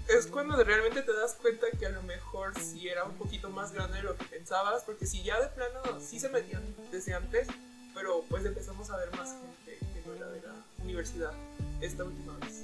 es 0.07 0.27
cuando 0.27 0.61
realmente 0.63 1.01
te 1.01 1.13
das 1.13 1.35
cuenta 1.39 1.67
que 1.77 1.85
a 1.85 1.89
lo 1.89 2.01
mejor 2.03 2.53
sí 2.59 2.87
era 2.87 3.03
un 3.03 3.15
poquito 3.15 3.49
más 3.49 3.73
grande 3.73 3.97
de 3.97 4.03
lo 4.03 4.15
que 4.15 4.25
pensabas, 4.25 4.83
porque 4.83 5.05
si 5.05 5.23
ya 5.23 5.39
de 5.41 5.47
plano 5.49 5.99
sí 5.99 6.19
se 6.19 6.29
metían 6.29 6.63
desde 6.91 7.13
antes, 7.13 7.47
pero 7.93 8.23
pues 8.29 8.45
empezamos 8.45 8.89
a 8.89 8.97
ver 8.97 9.11
más 9.11 9.31
gente 9.31 9.77
que 9.93 10.07
no 10.07 10.13
era 10.13 10.27
de 10.27 10.41
la 10.41 10.53
universidad 10.83 11.33
esta 11.81 12.03
última 12.03 12.37
vez. 12.37 12.63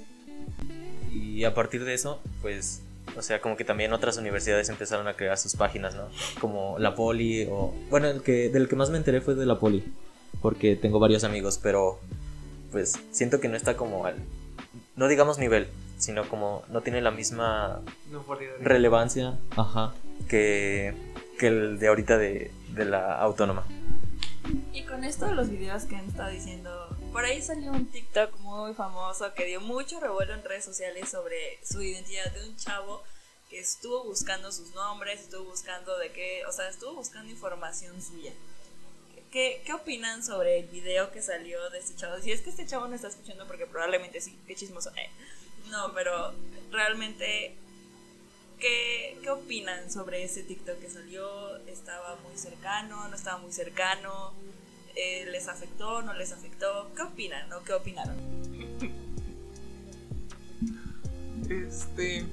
Y 1.12 1.44
a 1.44 1.54
partir 1.54 1.84
de 1.84 1.94
eso, 1.94 2.20
pues, 2.40 2.80
o 3.16 3.22
sea, 3.22 3.40
como 3.40 3.56
que 3.56 3.64
también 3.64 3.92
otras 3.92 4.16
universidades 4.16 4.68
empezaron 4.68 5.06
a 5.08 5.14
crear 5.14 5.38
sus 5.38 5.54
páginas, 5.56 5.94
¿no? 5.94 6.08
Como 6.40 6.78
la 6.78 6.94
Poli 6.94 7.46
o... 7.50 7.72
Bueno, 7.90 8.08
el 8.08 8.22
que, 8.22 8.48
del 8.48 8.68
que 8.68 8.76
más 8.76 8.90
me 8.90 8.98
enteré 8.98 9.20
fue 9.20 9.34
de 9.34 9.46
la 9.46 9.58
Poli, 9.58 9.84
porque 10.40 10.76
tengo 10.76 10.98
varios 10.98 11.24
amigos, 11.24 11.58
pero 11.62 11.98
pues 12.72 12.98
siento 13.12 13.40
que 13.40 13.48
no 13.48 13.56
está 13.56 13.76
como 13.76 14.06
al... 14.06 14.16
No 14.96 15.08
digamos 15.08 15.38
nivel, 15.38 15.68
sino 15.98 16.28
como 16.28 16.62
no 16.68 16.80
tiene 16.82 17.00
la 17.00 17.10
misma 17.10 17.80
No 18.10 18.24
relevancia 18.60 19.38
ajá, 19.56 19.92
que, 20.28 20.94
que 21.38 21.48
el 21.48 21.78
de 21.78 21.88
ahorita 21.88 22.18
de, 22.18 22.50
de 22.74 22.84
la 22.84 23.18
autónoma. 23.20 23.64
Y 24.72 24.82
con 24.82 25.04
esto 25.04 25.26
de 25.26 25.34
los 25.34 25.48
videos 25.48 25.84
que 25.84 25.96
han 25.96 26.06
estado 26.06 26.30
diciendo, 26.30 26.83
por 27.14 27.24
ahí 27.24 27.40
salió 27.40 27.70
un 27.70 27.86
TikTok 27.86 28.40
muy 28.40 28.74
famoso 28.74 29.32
que 29.34 29.44
dio 29.44 29.60
mucho 29.60 30.00
revuelo 30.00 30.34
en 30.34 30.42
redes 30.42 30.64
sociales 30.64 31.08
sobre 31.08 31.64
su 31.64 31.80
identidad 31.80 32.28
de 32.32 32.48
un 32.48 32.56
chavo 32.56 33.04
que 33.48 33.60
estuvo 33.60 34.02
buscando 34.02 34.50
sus 34.50 34.74
nombres, 34.74 35.20
estuvo 35.20 35.44
buscando 35.44 35.96
de 35.96 36.10
qué, 36.10 36.44
o 36.44 36.50
sea, 36.50 36.68
estuvo 36.68 36.94
buscando 36.94 37.30
información 37.30 38.02
suya. 38.02 38.32
¿Qué, 39.30 39.62
qué 39.64 39.72
opinan 39.72 40.24
sobre 40.24 40.58
el 40.58 40.66
video 40.66 41.12
que 41.12 41.22
salió 41.22 41.70
de 41.70 41.78
este 41.78 41.94
chavo? 41.94 42.20
Si 42.20 42.32
es 42.32 42.40
que 42.40 42.50
este 42.50 42.66
chavo 42.66 42.88
no 42.88 42.96
está 42.96 43.06
escuchando, 43.06 43.46
porque 43.46 43.66
probablemente 43.66 44.20
sí, 44.20 44.36
qué 44.48 44.56
chismoso. 44.56 44.90
Eh. 44.96 45.08
No, 45.70 45.94
pero 45.94 46.34
realmente, 46.72 47.54
¿qué, 48.58 49.16
¿qué 49.22 49.30
opinan 49.30 49.88
sobre 49.88 50.24
ese 50.24 50.42
TikTok 50.42 50.80
que 50.80 50.90
salió? 50.90 51.58
¿Estaba 51.68 52.16
muy 52.28 52.36
cercano? 52.36 53.06
¿No 53.06 53.14
estaba 53.14 53.38
muy 53.38 53.52
cercano? 53.52 54.34
Eh, 54.96 55.26
¿Les 55.30 55.48
afectó? 55.48 56.02
¿No 56.02 56.14
les 56.14 56.32
afectó? 56.32 56.90
¿Qué 56.94 57.02
opinan 57.02 57.52
o 57.52 57.62
qué 57.62 57.72
opinaron? 57.72 58.16
Este, 61.48 62.24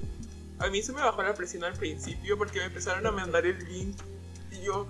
a 0.58 0.68
mí 0.68 0.82
se 0.82 0.92
me 0.92 1.00
bajó 1.00 1.22
la 1.22 1.34
presión 1.34 1.64
al 1.64 1.74
principio 1.74 2.38
porque 2.38 2.60
me 2.60 2.66
empezaron 2.66 3.06
a 3.06 3.10
mandar 3.10 3.44
el 3.44 3.58
link 3.64 3.96
y 4.52 4.62
yo, 4.62 4.86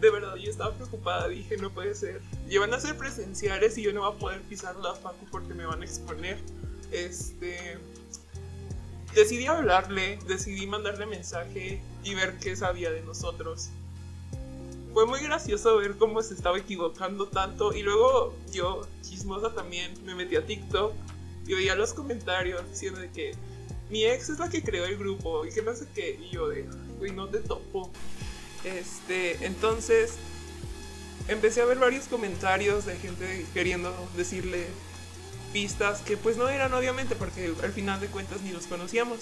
de 0.00 0.10
verdad, 0.10 0.34
yo 0.36 0.50
estaba 0.50 0.74
preocupada, 0.74 1.28
dije, 1.28 1.56
no 1.56 1.70
puede 1.70 1.94
ser. 1.94 2.20
Llevan 2.48 2.74
a 2.74 2.80
ser 2.80 2.96
presenciales 2.96 3.78
y 3.78 3.82
yo 3.82 3.92
no 3.92 4.00
voy 4.00 4.14
a 4.14 4.18
poder 4.18 4.40
pisar 4.42 4.74
la 4.76 4.94
facu 4.94 5.24
porque 5.30 5.54
me 5.54 5.64
van 5.64 5.82
a 5.82 5.84
exponer. 5.84 6.38
Este, 6.90 7.78
decidí 9.14 9.46
hablarle, 9.46 10.18
decidí 10.26 10.66
mandarle 10.66 11.06
mensaje 11.06 11.80
y 12.02 12.14
ver 12.14 12.38
qué 12.38 12.56
sabía 12.56 12.90
de 12.90 13.02
nosotros. 13.02 13.70
Fue 14.92 15.06
muy 15.06 15.20
gracioso 15.20 15.78
ver 15.78 15.96
cómo 15.96 16.22
se 16.22 16.34
estaba 16.34 16.58
equivocando 16.58 17.26
tanto 17.26 17.72
y 17.72 17.82
luego 17.82 18.34
yo, 18.52 18.86
chismosa 19.02 19.54
también, 19.54 19.92
me 20.04 20.14
metí 20.14 20.36
a 20.36 20.44
TikTok 20.44 20.92
y 21.46 21.54
veía 21.54 21.74
los 21.74 21.94
comentarios 21.94 22.62
diciendo 22.68 23.00
de 23.00 23.10
que 23.10 23.34
mi 23.90 24.04
ex 24.04 24.28
es 24.28 24.38
la 24.38 24.48
que 24.48 24.62
creó 24.62 24.84
el 24.84 24.96
grupo 24.96 25.44
y 25.46 25.50
que 25.50 25.62
no 25.62 25.74
sé 25.74 25.86
qué. 25.94 26.18
Y 26.20 26.30
yo 26.30 26.48
de, 26.48 26.66
güey, 26.98 27.12
no 27.12 27.28
te 27.28 27.40
topo. 27.40 27.90
Este, 28.64 29.44
entonces 29.44 30.14
empecé 31.28 31.62
a 31.62 31.66
ver 31.66 31.78
varios 31.78 32.06
comentarios 32.06 32.84
de 32.86 32.96
gente 32.96 33.46
queriendo 33.52 33.92
decirle 34.16 34.66
pistas 35.52 36.00
que 36.00 36.16
pues 36.16 36.36
no 36.36 36.48
eran 36.48 36.72
obviamente 36.72 37.14
porque 37.14 37.52
al 37.62 37.72
final 37.72 38.00
de 38.00 38.06
cuentas 38.08 38.40
ni 38.42 38.50
los 38.50 38.66
conocíamos. 38.66 39.20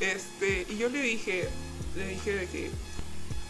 Este, 0.00 0.66
y 0.68 0.78
yo 0.78 0.88
le 0.88 1.00
dije, 1.00 1.48
le 1.96 2.08
dije 2.08 2.34
de 2.34 2.46
que, 2.46 2.70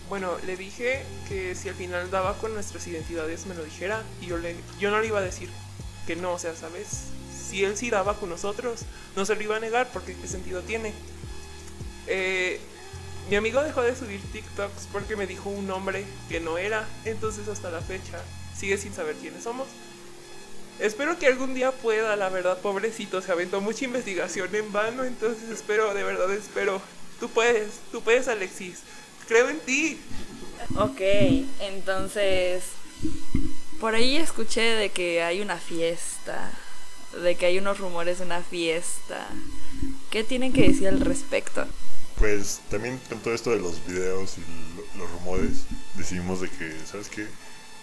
bueno, 0.09 0.37
le 0.47 0.57
dije 0.57 1.05
que 1.29 1.55
si 1.55 1.69
al 1.69 1.75
final 1.75 2.11
daba 2.11 2.37
con 2.39 2.55
nuestras 2.55 2.87
identidades 2.87 3.47
me 3.47 3.55
lo 3.55 3.65
dijera 3.65 4.03
y 4.21 4.27
yo 4.27 4.37
le, 4.37 4.57
yo 4.79 4.91
no 4.91 5.01
le 5.01 5.07
iba 5.07 5.19
a 5.19 5.23
decir 5.23 5.49
que 6.07 6.17
no, 6.17 6.33
o 6.33 6.39
sea, 6.39 6.55
¿sabes? 6.55 7.05
Si 7.33 7.65
él 7.65 7.77
sí 7.77 7.91
daba 7.91 8.19
con 8.19 8.29
nosotros, 8.29 8.83
no 9.17 9.25
se 9.25 9.35
lo 9.35 9.43
iba 9.43 9.57
a 9.57 9.61
negar 9.61 9.89
porque 9.93 10.15
qué 10.15 10.27
sentido 10.27 10.63
tiene. 10.63 10.93
Eh, 12.07 12.61
mi 13.31 13.37
amigo 13.37 13.63
dejó 13.63 13.83
de 13.83 13.95
subir 13.95 14.21
TikToks 14.33 14.89
porque 14.93 15.17
me 15.17 15.27
dijo 15.27 15.49
un 15.49 15.67
nombre 15.67 16.05
que 16.29 16.41
no 16.41 16.59
era, 16.59 16.87
entonces 17.05 17.49
hasta 17.49 17.71
la 17.71 17.81
fecha 17.81 18.21
sigue 18.57 18.77
sin 18.79 18.93
saber 18.93 19.17
quiénes 19.17 19.45
somos. 19.45 19.69
Espero 20.79 21.19
que 21.19 21.27
algún 21.27 21.55
día 21.55 21.71
pueda, 21.71 22.17
la 22.17 22.29
verdad, 22.29 22.59
pobrecito, 22.59 23.23
se 23.23 23.31
aventó 23.31 23.61
mucha 23.61 23.85
investigación 23.85 24.55
en 24.55 24.73
vano, 24.73 25.05
entonces 25.05 25.49
espero, 25.51 25.95
de 25.95 26.03
verdad 26.03 26.33
espero. 26.33 26.81
Tú 27.21 27.29
puedes, 27.29 27.75
tú 27.93 28.03
puedes, 28.03 28.27
Alexis. 28.27 28.81
Creo 29.33 29.49
en 29.49 29.61
ti. 29.61 29.99
Ok, 30.77 31.01
entonces 31.61 32.65
por 33.81 33.95
ahí 33.95 34.17
escuché 34.17 34.61
de 34.61 34.91
que 34.91 35.23
hay 35.23 35.41
una 35.41 35.57
fiesta, 35.57 36.51
de 37.23 37.35
que 37.37 37.47
hay 37.47 37.57
unos 37.57 37.79
rumores 37.79 38.19
de 38.19 38.27
una 38.27 38.43
fiesta. 38.43 39.27
¿Qué 40.11 40.23
tienen 40.23 40.53
que 40.53 40.69
decir 40.69 40.87
al 40.89 41.01
respecto? 41.01 41.65
Pues 42.19 42.61
también 42.71 43.01
con 43.09 43.21
todo 43.21 43.33
esto 43.33 43.53
de 43.53 43.61
los 43.61 43.85
videos 43.87 44.37
y 44.37 44.43
lo- 44.77 44.99
los 45.05 45.11
rumores, 45.13 45.65
decidimos 45.95 46.43
de 46.43 46.51
que, 46.51 46.77
¿sabes 46.85 47.09
qué? 47.09 47.27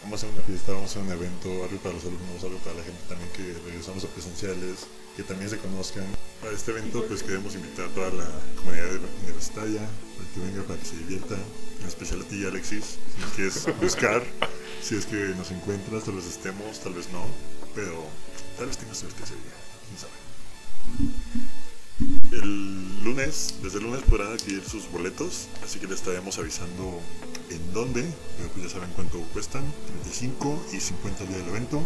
Vamos 0.01 0.23
a 0.23 0.27
hacer 0.27 0.37
una 0.37 0.47
fiesta, 0.47 0.71
vamos 0.71 0.95
a 0.95 0.99
un 0.99 1.11
evento, 1.11 1.49
algo 1.63 1.77
para 1.83 1.95
los 1.95 2.03
alumnos, 2.03 2.43
algo 2.43 2.57
para 2.59 2.77
la 2.77 2.83
gente 2.83 3.01
también 3.07 3.29
que 3.31 3.53
regresamos 3.65 4.03
a 4.05 4.07
presenciales, 4.07 4.87
que 5.15 5.23
también 5.23 5.49
se 5.49 5.57
conozcan. 5.57 6.05
Para 6.41 6.53
este 6.53 6.71
evento 6.71 7.05
pues 7.05 7.21
queremos 7.21 7.53
invitar 7.55 7.85
a 7.85 7.89
toda 7.89 8.09
la 8.11 8.29
comunidad 8.55 8.87
universitaria, 9.23 9.81
para 9.81 10.29
que 10.33 10.39
venga, 10.39 10.63
para 10.63 10.79
que 10.79 10.85
se 10.85 10.97
divierta, 10.97 11.35
en 11.35 11.87
especial 11.87 12.21
a 12.21 12.23
ti 12.23 12.45
Alexis, 12.45 12.97
si 13.13 13.21
nos 13.21 13.31
quieres 13.33 13.81
buscar, 13.81 14.23
si 14.81 14.95
es 14.95 15.05
que 15.05 15.35
nos 15.35 15.51
encuentras, 15.51 16.05
tal 16.05 16.15
vez 16.15 16.27
estemos, 16.27 16.79
tal 16.79 16.93
vez 16.93 17.09
no, 17.11 17.25
pero 17.75 18.05
tal 18.57 18.67
vez 18.67 18.77
tengas 18.77 18.99
suerte 18.99 19.21
ese 19.23 19.35
día, 19.35 19.53
quién 19.89 19.99
sabe. 19.99 21.58
El 22.31 23.03
lunes, 23.03 23.55
desde 23.63 23.79
el 23.79 23.85
lunes 23.85 24.03
podrán 24.03 24.33
adquirir 24.33 24.63
sus 24.63 24.89
boletos, 24.91 25.47
así 25.63 25.79
que 25.79 25.87
les 25.87 25.95
estaremos 25.95 26.37
avisando 26.37 27.01
en 27.49 27.73
dónde, 27.73 28.05
pero 28.37 28.49
pues 28.49 28.67
ya 28.67 28.71
saben 28.71 28.91
cuánto 28.95 29.19
cuestan, 29.33 29.63
35 30.03 30.65
y 30.73 30.79
50 30.79 31.23
el 31.23 31.29
día 31.29 31.37
del 31.39 31.47
evento. 31.49 31.81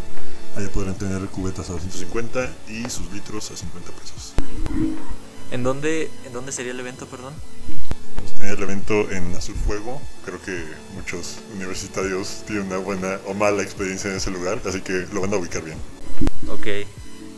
Allá 0.54 0.70
podrán 0.70 0.96
tener 0.96 1.20
cubetas 1.28 1.70
a 1.70 1.72
250 1.72 2.52
y 2.68 2.90
sus 2.90 3.10
litros 3.12 3.50
a 3.50 3.56
50 3.56 3.90
pesos. 3.92 4.34
¿En 5.50 5.62
dónde, 5.62 6.10
¿En 6.26 6.32
dónde 6.32 6.52
sería 6.52 6.72
el 6.72 6.80
evento, 6.80 7.06
perdón? 7.06 7.32
Vamos 8.16 8.32
a 8.32 8.36
tener 8.36 8.58
el 8.58 8.62
evento 8.62 9.10
en 9.10 9.34
Azul 9.34 9.54
Fuego, 9.54 10.02
creo 10.26 10.42
que 10.42 10.62
muchos 10.94 11.38
universitarios 11.54 12.42
tienen 12.46 12.66
una 12.66 12.78
buena 12.78 13.18
o 13.26 13.32
mala 13.32 13.62
experiencia 13.62 14.10
en 14.10 14.18
ese 14.18 14.30
lugar, 14.30 14.60
así 14.66 14.82
que 14.82 15.06
lo 15.12 15.22
van 15.22 15.32
a 15.32 15.36
ubicar 15.36 15.64
bien. 15.64 15.78
Ok. 16.48 16.86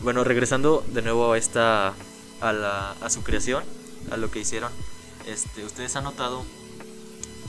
Bueno, 0.03 0.23
regresando 0.23 0.85
de 0.93 1.01
nuevo 1.01 1.31
a 1.31 1.37
esta 1.37 1.95
a, 2.41 2.53
la, 2.53 2.91
a 2.91 3.09
su 3.09 3.23
creación, 3.23 3.63
a 4.11 4.17
lo 4.17 4.31
que 4.31 4.39
hicieron. 4.39 4.71
Este, 5.25 5.63
ustedes 5.63 5.95
han 5.95 6.03
notado 6.03 6.45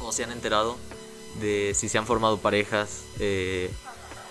o 0.00 0.12
se 0.12 0.24
han 0.24 0.32
enterado 0.32 0.76
de 1.40 1.72
si 1.74 1.88
se 1.88 1.98
han 1.98 2.06
formado 2.06 2.38
parejas 2.38 3.02
eh, 3.20 3.70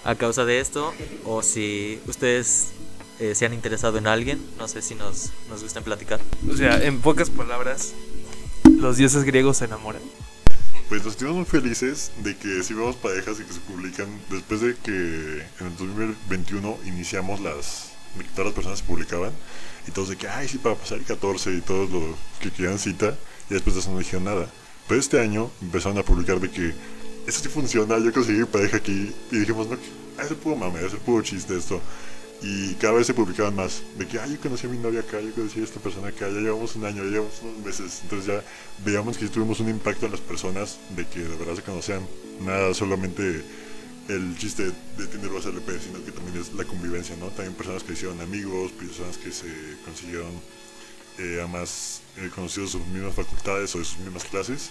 a 0.03 0.15
causa 0.15 0.45
de 0.45 0.59
esto 0.59 0.93
o 1.25 1.41
si 1.41 2.01
ustedes 2.07 2.69
eh, 3.19 3.35
se 3.35 3.45
han 3.45 3.53
interesado 3.53 3.97
en 3.97 4.07
alguien. 4.07 4.43
No 4.57 4.67
sé 4.67 4.81
si 4.81 4.95
nos, 4.95 5.31
nos 5.49 5.63
gusten 5.63 5.83
platicar. 5.83 6.19
O 6.51 6.55
sea, 6.55 6.83
en 6.83 7.01
pocas 7.01 7.29
palabras, 7.29 7.93
los 8.63 8.97
dioses 8.97 9.23
griegos 9.23 9.57
se 9.57 9.65
enamoran. 9.65 10.01
Pues 10.89 11.03
nos 11.03 11.13
sentimos 11.13 11.35
muy 11.35 11.45
felices 11.45 12.11
de 12.19 12.37
que 12.37 12.63
si 12.63 12.73
vemos 12.73 12.95
parejas 12.95 13.39
y 13.39 13.43
que 13.43 13.53
se 13.53 13.59
publican 13.59 14.07
después 14.29 14.61
de 14.61 14.75
que 14.77 14.91
en 15.59 15.67
el 15.67 15.75
2021 15.75 16.77
iniciamos 16.85 17.41
las 17.41 17.91
todas 18.23 18.45
las 18.45 18.53
personas 18.53 18.79
se 18.79 18.85
publicaban 18.85 19.31
y 19.87 19.91
todos 19.91 20.09
de 20.09 20.17
que 20.17 20.27
ay 20.27 20.47
sí 20.47 20.57
para 20.57 20.75
pasar 20.75 20.97
el 20.97 21.05
14 21.05 21.53
y 21.53 21.61
todos 21.61 21.89
los 21.89 22.03
que 22.39 22.51
querían 22.51 22.79
cita 22.79 23.17
y 23.49 23.53
después 23.53 23.75
de 23.75 23.81
eso 23.81 23.91
no 23.91 23.99
dijeron 23.99 24.25
nada. 24.25 24.47
Pero 24.87 24.99
este 24.99 25.19
año 25.19 25.51
empezaron 25.61 25.97
a 25.97 26.03
publicar 26.03 26.39
de 26.39 26.49
que 26.49 26.73
esto 27.27 27.43
sí 27.43 27.49
funciona, 27.49 27.99
yo 27.99 28.13
conseguí 28.13 28.43
pareja 28.45 28.77
aquí 28.77 29.13
y 29.31 29.39
dijimos 29.39 29.67
no, 29.67 29.77
es 30.21 30.31
el 30.31 30.37
puro 30.37 30.55
mame, 30.55 30.85
es 30.85 30.93
el 30.93 30.99
puro 30.99 31.23
chiste 31.23 31.57
esto. 31.57 31.81
Y 32.41 32.75
cada 32.75 32.93
vez 32.93 33.07
se 33.07 33.15
publicaban 33.15 33.55
más. 33.55 33.81
De 33.97 34.07
que, 34.07 34.19
ay, 34.19 34.33
yo 34.33 34.39
conocí 34.39 34.67
a 34.67 34.69
mi 34.69 34.77
novia 34.77 34.99
acá, 34.99 35.19
yo 35.19 35.33
conocí 35.33 35.59
a 35.59 35.63
esta 35.63 35.79
persona 35.79 36.09
acá, 36.09 36.29
ya 36.29 36.39
llevamos 36.39 36.75
un 36.75 36.85
año, 36.85 37.03
ya 37.03 37.09
llevamos 37.09 37.41
unos 37.41 37.65
meses. 37.65 38.01
Entonces 38.03 38.27
ya 38.27 38.43
veíamos 38.85 39.17
que 39.17 39.27
tuvimos 39.27 39.59
un 39.59 39.69
impacto 39.69 40.05
en 40.05 40.11
las 40.11 40.21
personas 40.21 40.77
de 40.95 41.05
que 41.07 41.21
de 41.21 41.35
verdad 41.35 41.55
se 41.55 41.63
conocían. 41.63 42.07
Nada 42.41 42.73
solamente 42.75 43.43
el 44.09 44.37
chiste 44.37 44.71
de 44.97 45.07
Tinder 45.07 45.31
o 45.31 45.37
LP, 45.37 45.79
sino 45.79 46.03
que 46.03 46.11
también 46.11 46.41
es 46.41 46.53
la 46.53 46.63
convivencia, 46.63 47.15
¿no? 47.17 47.27
También 47.27 47.53
personas 47.53 47.83
que 47.83 47.93
hicieron 47.93 48.19
amigos, 48.21 48.71
personas 48.71 49.17
que 49.17 49.31
se 49.31 49.47
consiguieron 49.83 50.31
eh, 51.17 51.41
a 51.43 51.47
más 51.47 52.01
eh, 52.17 52.29
conocidos 52.33 52.73
de 52.73 52.79
sus 52.79 52.87
mismas 52.87 53.13
facultades 53.13 53.75
o 53.75 53.79
de 53.79 53.85
sus 53.85 53.97
mismas 53.99 54.23
clases. 54.23 54.69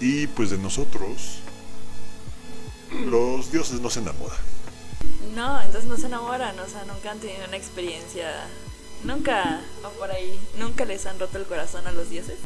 Y 0.00 0.26
pues 0.28 0.50
de 0.50 0.58
nosotros, 0.58 1.40
los 3.06 3.50
dioses 3.50 3.80
no 3.80 3.90
se 3.90 4.00
enamoran. 4.00 4.38
No, 5.34 5.60
entonces 5.62 5.90
no 5.90 5.96
se 5.96 6.06
enamoran, 6.06 6.58
o 6.58 6.68
sea, 6.68 6.84
nunca 6.84 7.10
han 7.10 7.18
tenido 7.18 7.44
una 7.48 7.56
experiencia, 7.56 8.46
nunca, 9.02 9.60
o 9.82 9.88
por 9.98 10.10
ahí, 10.10 10.38
nunca 10.58 10.84
les 10.84 11.06
han 11.06 11.18
roto 11.18 11.38
el 11.38 11.44
corazón 11.44 11.86
a 11.86 11.92
los 11.92 12.10
dioses. 12.10 12.38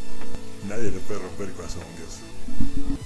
Nadie 0.67 0.91
le 0.91 0.99
puede 1.01 1.21
romper 1.21 1.49
el 1.49 1.55
corazón 1.55 1.83
a 1.83 1.87
un 1.87 1.97
dios. 1.97 2.98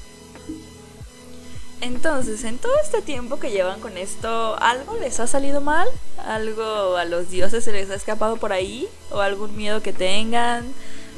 Entonces, 1.82 2.44
en 2.44 2.58
todo 2.58 2.72
este 2.80 3.02
tiempo 3.02 3.40
que 3.40 3.50
llevan 3.50 3.80
con 3.80 3.98
esto, 3.98 4.56
¿algo 4.60 4.96
les 4.98 5.18
ha 5.18 5.26
salido 5.26 5.60
mal? 5.60 5.88
¿Algo 6.16 6.96
a 6.96 7.04
los 7.04 7.28
dioses 7.28 7.64
se 7.64 7.72
les 7.72 7.90
ha 7.90 7.96
escapado 7.96 8.36
por 8.36 8.52
ahí? 8.52 8.88
¿O 9.10 9.18
algún 9.18 9.56
miedo 9.56 9.82
que 9.82 9.92
tengan? 9.92 10.72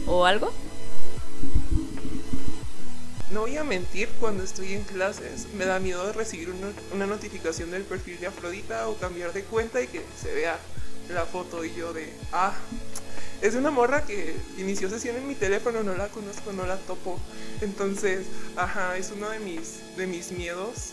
¿O 0.06 0.24
algo? 0.24 0.50
No 3.30 3.42
voy 3.42 3.58
a 3.58 3.64
mentir, 3.64 4.08
cuando 4.18 4.42
estoy 4.42 4.72
en 4.72 4.84
clases 4.84 5.48
me 5.52 5.66
da 5.66 5.78
miedo 5.80 6.10
recibir 6.14 6.48
una, 6.48 6.72
una 6.94 7.06
notificación 7.06 7.70
del 7.70 7.82
perfil 7.82 8.18
de 8.18 8.28
Afrodita 8.28 8.88
o 8.88 8.96
cambiar 8.96 9.34
de 9.34 9.44
cuenta 9.44 9.82
y 9.82 9.88
que 9.88 10.02
se 10.18 10.32
vea 10.32 10.58
la 11.10 11.26
foto 11.26 11.62
y 11.62 11.74
yo 11.74 11.92
de, 11.92 12.10
ah, 12.32 12.54
es 13.42 13.54
una 13.54 13.70
morra 13.70 14.04
que 14.04 14.34
inició 14.58 14.88
sesión 14.88 15.16
en 15.16 15.28
mi 15.28 15.34
teléfono, 15.34 15.82
no 15.82 15.94
la 15.94 16.08
conozco, 16.08 16.52
no 16.52 16.66
la 16.66 16.76
topo. 16.76 17.18
Entonces, 17.60 18.26
ajá, 18.56 18.96
es 18.96 19.12
uno 19.14 19.28
de 19.30 19.38
mis, 19.40 19.96
de 19.96 20.06
mis 20.06 20.32
miedos 20.32 20.92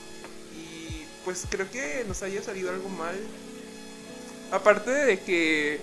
y 0.56 1.06
pues 1.24 1.46
creo 1.50 1.70
que 1.70 2.04
nos 2.08 2.24
haya 2.24 2.42
salido 2.42 2.70
algo 2.70 2.90
mal. 2.90 3.16
Aparte 4.52 4.92
de 4.92 5.20
que 5.20 5.80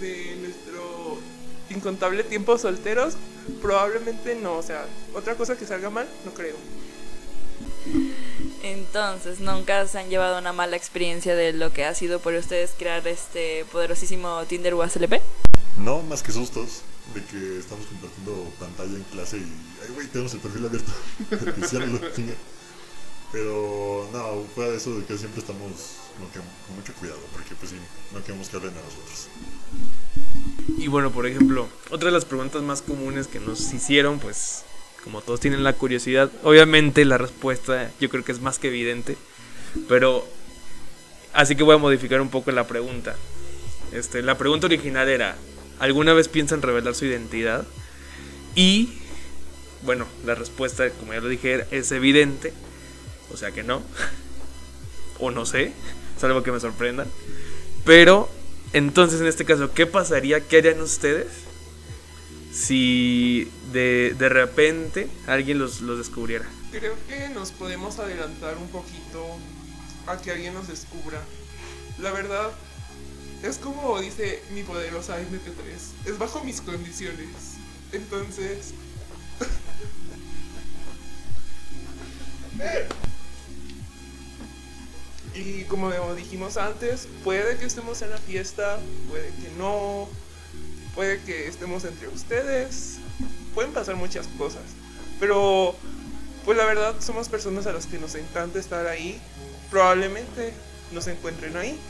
de 0.00 0.36
nuestro 0.36 1.18
incontable 1.70 2.24
tiempo 2.24 2.58
solteros, 2.58 3.14
probablemente 3.60 4.34
no, 4.34 4.56
o 4.56 4.62
sea, 4.62 4.84
otra 5.14 5.34
cosa 5.34 5.56
que 5.56 5.66
salga 5.66 5.90
mal, 5.90 6.06
no 6.24 6.34
creo. 6.34 6.56
Entonces, 8.62 9.40
¿nunca 9.40 9.86
se 9.86 9.98
han 9.98 10.08
llevado 10.08 10.38
una 10.38 10.52
mala 10.52 10.76
experiencia 10.76 11.34
de 11.34 11.52
lo 11.52 11.72
que 11.72 11.84
ha 11.84 11.94
sido 11.94 12.20
por 12.20 12.34
ustedes 12.34 12.72
crear 12.78 13.06
este 13.08 13.64
poderosísimo 13.72 14.44
Tinder 14.46 14.74
USLP? 14.74 15.20
No, 15.78 16.02
más 16.02 16.22
que 16.22 16.32
sustos 16.32 16.82
de 17.14 17.24
que 17.24 17.58
estamos 17.58 17.86
compartiendo 17.86 18.52
pantalla 18.58 18.94
en 18.94 19.02
clase 19.04 19.38
y, 19.38 19.52
ay, 19.82 19.94
güey, 19.94 20.06
tenemos 20.08 20.32
el 20.34 20.40
perfil 20.40 20.66
abierto. 20.66 20.92
Pero 23.32 24.08
no, 24.12 24.44
fuera 24.54 24.72
de 24.72 24.76
eso, 24.76 24.98
de 24.98 25.06
que 25.06 25.16
siempre 25.16 25.40
estamos 25.40 25.70
que 26.32 26.38
con 26.38 26.76
mucho 26.76 26.92
cuidado, 26.94 27.18
porque 27.32 27.54
pues 27.54 27.70
sí, 27.70 27.78
no 28.12 28.22
queremos 28.22 28.48
que 28.48 28.56
hablen 28.56 28.74
a 28.74 28.82
nosotros. 28.82 29.28
Y 30.76 30.88
bueno, 30.88 31.10
por 31.10 31.26
ejemplo, 31.26 31.68
otra 31.90 32.08
de 32.10 32.12
las 32.12 32.24
preguntas 32.24 32.62
más 32.62 32.82
comunes 32.82 33.26
que 33.26 33.40
nos 33.40 33.72
hicieron, 33.72 34.18
pues 34.18 34.64
como 35.02 35.20
todos 35.20 35.40
tienen 35.40 35.64
la 35.64 35.72
curiosidad, 35.72 36.30
obviamente 36.44 37.04
la 37.04 37.18
respuesta 37.18 37.90
yo 37.98 38.08
creo 38.08 38.24
que 38.24 38.32
es 38.32 38.40
más 38.40 38.58
que 38.58 38.68
evidente, 38.68 39.16
pero 39.88 40.26
así 41.32 41.56
que 41.56 41.62
voy 41.62 41.74
a 41.74 41.78
modificar 41.78 42.20
un 42.20 42.28
poco 42.28 42.52
la 42.52 42.66
pregunta. 42.66 43.16
Este, 43.92 44.22
la 44.22 44.38
pregunta 44.38 44.66
original 44.66 45.08
era, 45.08 45.36
¿alguna 45.82 46.14
vez 46.14 46.28
piensan 46.28 46.62
revelar 46.62 46.94
su 46.94 47.04
identidad? 47.04 47.66
Y 48.54 48.88
bueno, 49.82 50.06
la 50.24 50.36
respuesta, 50.36 50.88
como 50.90 51.12
ya 51.12 51.20
lo 51.20 51.28
dije, 51.28 51.66
es 51.72 51.90
evidente, 51.90 52.52
o 53.32 53.36
sea 53.36 53.50
que 53.50 53.64
no, 53.64 53.82
o 55.18 55.32
no 55.32 55.44
sé, 55.44 55.72
salvo 56.18 56.44
que 56.44 56.52
me 56.52 56.60
sorprendan, 56.60 57.08
pero 57.84 58.30
entonces, 58.72 59.20
en 59.20 59.26
este 59.26 59.44
caso, 59.44 59.74
¿qué 59.74 59.86
pasaría? 59.86 60.40
¿Qué 60.40 60.58
harían 60.58 60.80
ustedes 60.80 61.26
si 62.52 63.50
de, 63.72 64.14
de 64.16 64.28
repente 64.28 65.08
alguien 65.26 65.58
los, 65.58 65.80
los 65.80 65.98
descubriera? 65.98 66.46
Creo 66.70 66.94
que 67.08 67.28
nos 67.30 67.50
podemos 67.50 67.98
adelantar 67.98 68.56
un 68.56 68.68
poquito 68.68 69.26
a 70.06 70.16
que 70.16 70.30
alguien 70.30 70.54
nos 70.54 70.68
descubra. 70.68 71.20
La 71.98 72.12
verdad, 72.12 72.52
es 73.42 73.58
como 73.58 74.00
dice 74.00 74.42
mi 74.52 74.62
poderosa 74.62 75.18
MP3, 75.18 76.06
es 76.06 76.18
bajo 76.18 76.42
mis 76.44 76.60
condiciones. 76.60 77.28
Entonces... 77.92 78.74
Y 85.34 85.64
como 85.64 85.90
dijimos 86.14 86.58
antes, 86.58 87.08
puede 87.24 87.56
que 87.56 87.64
estemos 87.64 88.02
en 88.02 88.10
la 88.10 88.18
fiesta, 88.18 88.78
puede 89.08 89.28
que 89.28 89.50
no, 89.56 90.06
puede 90.94 91.22
que 91.22 91.48
estemos 91.48 91.84
entre 91.84 92.08
ustedes, 92.08 92.98
pueden 93.54 93.72
pasar 93.72 93.96
muchas 93.96 94.26
cosas. 94.38 94.62
Pero, 95.18 95.74
pues 96.44 96.58
la 96.58 96.66
verdad, 96.66 96.96
somos 97.00 97.30
personas 97.30 97.66
a 97.66 97.72
las 97.72 97.86
que 97.86 97.98
nos 97.98 98.14
encanta 98.14 98.58
estar 98.58 98.86
ahí. 98.86 99.18
Probablemente 99.70 100.52
nos 100.92 101.06
encuentren 101.06 101.56
ahí. 101.56 101.80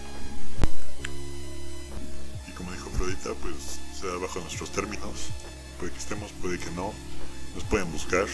Como 2.57 2.71
dijo 2.73 2.89
Afrodita, 2.91 3.31
pues 3.41 3.81
sea 3.99 4.15
bajo 4.21 4.41
nuestros 4.41 4.71
términos. 4.71 5.31
Puede 5.79 5.93
que 5.93 5.99
estemos, 5.99 6.33
puede 6.41 6.59
que 6.59 6.71
no. 6.73 6.93
Nos 7.55 7.65
pueden 7.65 7.91
buscar. 7.93 8.27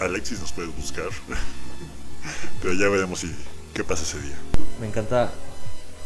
Alexis 0.00 0.40
nos 0.40 0.52
puede 0.52 0.68
buscar. 0.68 1.08
Pero 2.62 2.74
ya 2.74 2.88
veremos 2.88 3.20
si 3.20 3.34
qué 3.74 3.84
pasa 3.84 4.02
ese 4.02 4.20
día. 4.20 4.36
Me 4.80 4.86
encanta, 4.86 5.32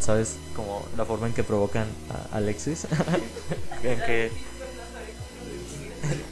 ¿sabes? 0.00 0.36
Como 0.54 0.86
la 0.96 1.04
forma 1.04 1.26
en 1.26 1.34
que 1.34 1.44
provocan 1.44 1.86
a 2.10 2.36
Alexis. 2.36 2.86
en 3.82 3.98
que. 4.00 4.30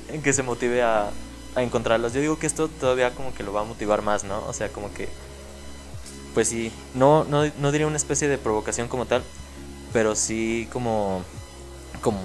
En 0.09 0.23
que 0.23 0.33
se 0.33 0.43
motive 0.43 0.83
a, 0.83 1.11
a 1.55 1.63
encontrarlos. 1.63 2.13
Yo 2.13 2.21
digo 2.21 2.39
que 2.39 2.47
esto 2.47 2.69
todavía 2.69 3.15
como 3.15 3.35
que 3.35 3.43
lo 3.43 3.53
va 3.53 3.61
a 3.61 3.65
motivar 3.65 4.03
más, 4.03 4.25
¿no? 4.25 4.45
O 4.47 4.53
sea, 4.53 4.71
como 4.71 4.93
que. 4.93 5.09
Pues 6.35 6.49
sí, 6.49 6.73
no, 6.95 7.25
no, 7.25 7.51
no 7.59 7.73
diría 7.73 7.87
una 7.87 7.97
especie 7.97 8.29
de 8.29 8.39
provocación 8.39 8.87
como 8.87 9.07
tal, 9.07 9.25
pero 9.93 10.15
sí 10.15 10.69
como. 10.73 11.25
como. 12.01 12.21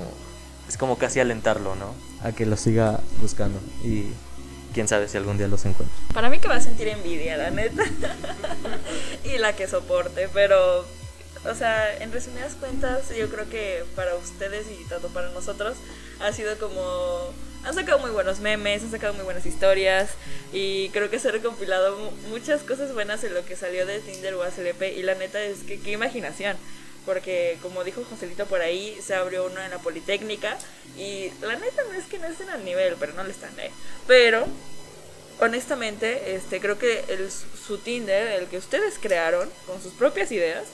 Es 0.67 0.78
como 0.78 0.97
casi 0.97 1.19
alentarlo, 1.19 1.75
¿no? 1.75 1.93
A 2.23 2.32
que 2.32 2.45
lo 2.45 2.58
siga 2.58 2.99
buscando. 3.21 3.60
Y 3.84 4.06
quién 4.75 4.88
sabe 4.89 5.08
si 5.08 5.15
algún 5.17 5.38
día 5.38 5.47
los 5.47 5.63
encuentra. 5.65 5.95
Para 6.13 6.30
mí 6.30 6.39
que 6.39 6.49
va 6.49 6.56
a 6.56 6.62
sentir 6.62 6.89
envidia, 6.89 7.38
la 7.38 7.49
neta. 7.49 7.84
y 9.23 9.38
la 9.38 9.56
que 9.56 9.67
soporte, 9.67 10.28
pero, 10.34 10.86
o 11.49 11.56
sea, 11.56 11.95
en 11.97 12.12
resumidas 12.12 12.56
cuentas, 12.56 13.10
yo 13.17 13.30
creo 13.30 13.49
que 13.49 13.86
para 13.95 14.15
ustedes 14.15 14.67
y 14.69 14.84
tanto 14.89 15.08
para 15.10 15.30
nosotros 15.30 15.78
ha 16.19 16.32
sido 16.34 16.58
como... 16.60 17.34
Han 17.63 17.73
sacado 17.73 17.97
muy 17.97 18.12
buenos 18.12 18.41
memes, 18.41 18.84
han 18.84 18.91
sacado 18.91 19.13
muy 19.15 19.23
buenas 19.23 19.45
historias 19.45 20.12
y 20.54 20.89
creo 20.89 21.10
que 21.10 21.19
se 21.19 21.30
ha 21.30 21.32
recompilado 21.32 21.97
muchas 22.30 22.62
cosas 22.62 22.93
buenas 22.93 23.23
en 23.23 23.34
lo 23.34 23.43
que 23.43 23.56
salió 23.56 23.88
de 23.88 24.01
Tinder 24.01 24.36
o 24.36 24.43
ACLP 24.43 24.95
y 24.95 25.01
la 25.01 25.15
neta 25.15 25.41
es 25.41 25.63
que 25.63 25.80
qué 25.80 25.93
imaginación 25.93 26.58
porque 27.06 27.58
como 27.62 27.84
dijo 27.84 28.04
Joselito 28.10 28.46
por 28.46 28.62
ahí, 28.62 28.98
se 29.02 29.15
abrió 29.15 29.46
uno 29.46 29.62
en 29.62 29.72
la 29.72 29.80
Politécnica 29.80 30.58
y 30.98 31.32
la 31.41 31.56
neta 31.56 31.84
no 31.84 31.94
es 31.94 32.06
que 32.06 32.20
no 32.20 32.28
estén 32.28 32.50
al 32.50 32.65
nivel, 32.65 32.96
pero 33.00 33.13
no 33.13 33.24
le 33.24 33.32
están, 33.32 33.58
¿eh? 33.60 33.72
Pero 34.08 34.48
honestamente, 35.39 36.36
este 36.36 36.60
creo 36.60 36.78
que 36.78 37.04
el, 37.08 37.30
su 37.32 37.78
Tinder, 37.78 38.39
el 38.39 38.48
que 38.48 38.58
ustedes 38.58 38.96
crearon 39.00 39.50
con 39.68 39.82
sus 39.82 39.94
propias 39.94 40.32
ideas, 40.32 40.65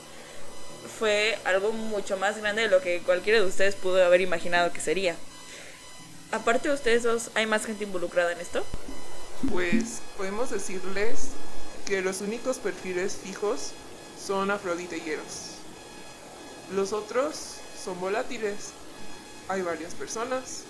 fue 0.99 1.37
algo 1.45 1.71
mucho 1.71 2.17
más 2.17 2.37
grande 2.37 2.63
de 2.63 2.67
lo 2.67 2.81
que 2.81 2.99
cualquiera 2.99 3.39
de 3.39 3.45
ustedes 3.45 3.75
pudo 3.75 4.03
haber 4.03 4.21
imaginado 4.21 4.71
que 4.71 4.81
sería. 4.81 5.15
Aparte 6.31 6.69
de 6.69 6.75
ustedes 6.75 7.03
dos, 7.03 7.29
¿hay 7.33 7.45
más 7.45 7.65
gente 7.65 7.83
involucrada 7.83 8.31
en 8.31 8.39
esto? 8.39 8.63
Pues 9.51 10.01
podemos 10.17 10.51
decirles 10.51 11.29
que 11.85 12.01
los 12.01 12.21
únicos 12.21 12.57
perfiles 12.57 13.17
fijos 13.21 13.71
son 14.25 14.51
Afrodita 14.51 14.95
y 14.95 15.09
Eros. 15.09 15.50
Los 16.75 16.93
otros 16.93 17.35
son 17.83 17.99
volátiles. 17.99 18.71
Hay 19.49 19.61
varias 19.61 19.93
personas, 19.93 20.63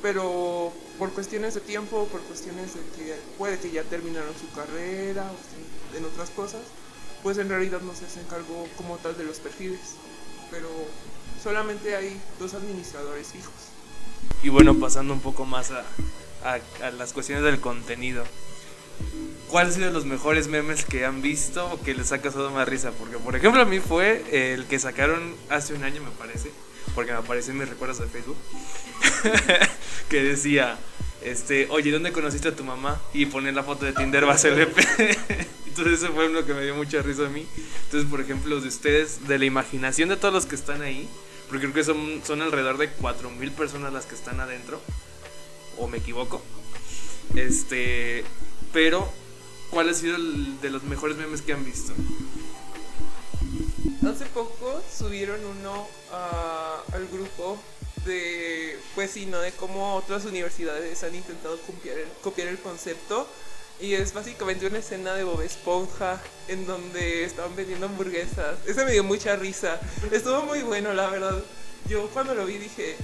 pero 0.00 0.72
por 0.98 1.12
cuestiones 1.12 1.54
de 1.54 1.60
tiempo, 1.60 2.06
por 2.10 2.20
cuestiones 2.22 2.74
de 2.74 2.80
que 2.96 3.16
puede 3.36 3.58
que 3.58 3.70
ya 3.70 3.82
terminaron 3.82 4.32
su 4.38 4.50
carrera 4.54 5.30
o 5.30 5.96
en 5.96 6.04
otras 6.04 6.30
cosas, 6.30 6.62
pues 7.22 7.38
en 7.38 7.48
realidad 7.48 7.80
no 7.80 7.94
se 7.94 8.06
hacen 8.06 8.24
cargo 8.24 8.66
como 8.76 8.96
tal 8.98 9.16
de 9.16 9.24
los 9.24 9.38
perfiles. 9.38 9.80
Pero 10.50 10.68
solamente 11.42 11.96
hay 11.96 12.20
dos 12.38 12.54
administradores 12.54 13.28
fijos. 13.28 13.52
Y 14.42 14.48
bueno, 14.48 14.78
pasando 14.78 15.12
un 15.12 15.20
poco 15.20 15.44
más 15.44 15.70
a- 15.70 15.84
a 16.82 16.90
las 16.90 17.12
cuestiones 17.12 17.44
del 17.44 17.60
contenido. 17.60 18.24
¿Cuál 19.48 19.68
ha 19.68 19.70
sido 19.70 19.90
los 19.90 20.04
mejores 20.04 20.48
memes 20.48 20.84
que 20.84 21.04
han 21.04 21.22
visto 21.22 21.66
o 21.70 21.80
que 21.80 21.94
les 21.94 22.10
ha 22.12 22.20
causado 22.20 22.50
más 22.50 22.68
risa? 22.68 22.90
Porque, 22.92 23.18
por 23.18 23.36
ejemplo, 23.36 23.62
a 23.62 23.64
mí 23.64 23.78
fue 23.78 24.52
el 24.52 24.66
que 24.66 24.78
sacaron 24.78 25.34
hace 25.48 25.74
un 25.74 25.84
año, 25.84 26.02
me 26.02 26.10
parece, 26.10 26.50
porque 26.94 27.12
me 27.12 27.18
apareció 27.18 27.52
en 27.52 27.58
mis 27.58 27.68
recuerdos 27.68 28.00
de 28.00 28.06
Facebook, 28.06 28.36
que 30.08 30.22
decía, 30.22 30.76
este, 31.22 31.68
oye, 31.70 31.90
¿dónde 31.90 32.12
conociste 32.12 32.48
a 32.48 32.56
tu 32.56 32.64
mamá? 32.64 33.00
Y 33.12 33.26
poner 33.26 33.54
la 33.54 33.62
foto 33.62 33.84
de 33.84 33.92
Tinder 33.92 34.24
LP. 34.24 34.82
Entonces 35.66 36.02
eso 36.02 36.12
fue 36.12 36.28
uno 36.28 36.44
que 36.44 36.52
me 36.52 36.62
dio 36.62 36.74
mucha 36.74 37.00
risa 37.02 37.26
a 37.26 37.30
mí. 37.30 37.46
Entonces, 37.84 38.08
por 38.10 38.20
ejemplo, 38.20 38.60
de 38.60 38.68
ustedes, 38.68 39.26
de 39.26 39.38
la 39.38 39.44
imaginación 39.44 40.08
de 40.08 40.16
todos 40.16 40.34
los 40.34 40.46
que 40.46 40.54
están 40.54 40.82
ahí, 40.82 41.08
porque 41.48 41.62
creo 41.62 41.74
que 41.74 41.84
son, 41.84 42.20
son 42.24 42.42
alrededor 42.42 42.76
de 42.76 42.94
4.000 42.94 43.52
personas 43.52 43.92
las 43.92 44.06
que 44.06 44.14
están 44.14 44.40
adentro, 44.40 44.80
o 45.78 45.88
me 45.88 45.98
equivoco. 45.98 46.42
Este, 47.34 48.24
pero, 48.74 49.08
¿cuál 49.70 49.88
ha 49.88 49.94
sido 49.94 50.18
de 50.60 50.68
los 50.68 50.82
mejores 50.82 51.16
memes 51.16 51.40
que 51.40 51.54
han 51.54 51.64
visto? 51.64 51.92
Hace 54.06 54.26
poco 54.26 54.82
subieron 54.94 55.40
uno 55.44 55.88
a- 56.12 56.82
al 56.92 57.08
grupo 57.08 57.58
de, 58.04 58.78
pues 58.94 59.12
sí, 59.12 59.24
¿no? 59.26 59.38
De 59.40 59.52
cómo 59.52 59.94
otras 59.94 60.26
universidades 60.26 61.02
han 61.02 61.14
intentado 61.14 61.58
copiar 61.62 61.96
el, 61.98 62.08
copiar 62.22 62.48
el 62.48 62.58
concepto. 62.58 63.26
Y 63.80 63.94
es 63.94 64.12
básicamente 64.12 64.66
una 64.66 64.78
escena 64.78 65.14
de 65.14 65.24
Bob 65.24 65.40
Esponja 65.40 66.20
en 66.48 66.64
donde 66.66 67.24
estaban 67.24 67.56
vendiendo 67.56 67.86
hamburguesas. 67.86 68.58
Ese 68.66 68.84
me 68.84 68.92
dio 68.92 69.02
mucha 69.02 69.34
risa. 69.36 69.80
Estuvo 70.12 70.42
muy 70.42 70.60
bueno, 70.62 70.92
la 70.92 71.08
verdad. 71.08 71.42
Yo 71.88 72.08
cuando 72.10 72.34
lo 72.34 72.46
vi 72.46 72.58
dije, 72.58 72.96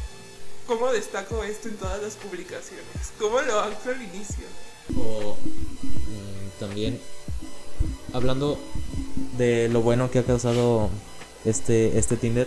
¿cómo 0.66 0.92
destaco 0.92 1.42
esto 1.42 1.68
en 1.68 1.76
todas 1.76 2.00
las 2.02 2.14
publicaciones? 2.14 2.84
¿Cómo 3.18 3.40
lo 3.40 3.60
anclo 3.60 3.92
al 3.92 4.02
inicio? 4.02 4.44
O 4.96 5.36
mm, 5.36 6.60
también 6.60 7.00
hablando 8.12 8.58
de 9.38 9.68
lo 9.68 9.80
bueno 9.82 10.10
que 10.10 10.18
ha 10.18 10.22
causado 10.24 10.90
este, 11.44 11.98
este 11.98 12.16
Tinder, 12.16 12.46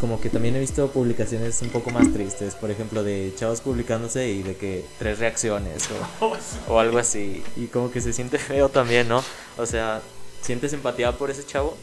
como 0.00 0.20
que 0.20 0.28
también 0.28 0.54
he 0.56 0.60
visto 0.60 0.88
publicaciones 0.90 1.62
un 1.62 1.70
poco 1.70 1.90
más 1.90 2.12
tristes, 2.12 2.54
por 2.54 2.70
ejemplo, 2.70 3.02
de 3.02 3.32
chavos 3.36 3.60
publicándose 3.60 4.28
y 4.30 4.42
de 4.42 4.56
que 4.56 4.84
tres 4.98 5.18
reacciones 5.18 5.88
o, 6.20 6.36
o 6.72 6.78
algo 6.78 6.98
así. 6.98 7.42
Y 7.56 7.66
como 7.66 7.90
que 7.90 8.00
se 8.00 8.12
siente 8.12 8.38
feo 8.38 8.68
también, 8.68 9.08
¿no? 9.08 9.22
O 9.56 9.66
sea, 9.66 10.02
sientes 10.42 10.72
empatía 10.72 11.12
por 11.12 11.30
ese 11.30 11.44
chavo. 11.46 11.76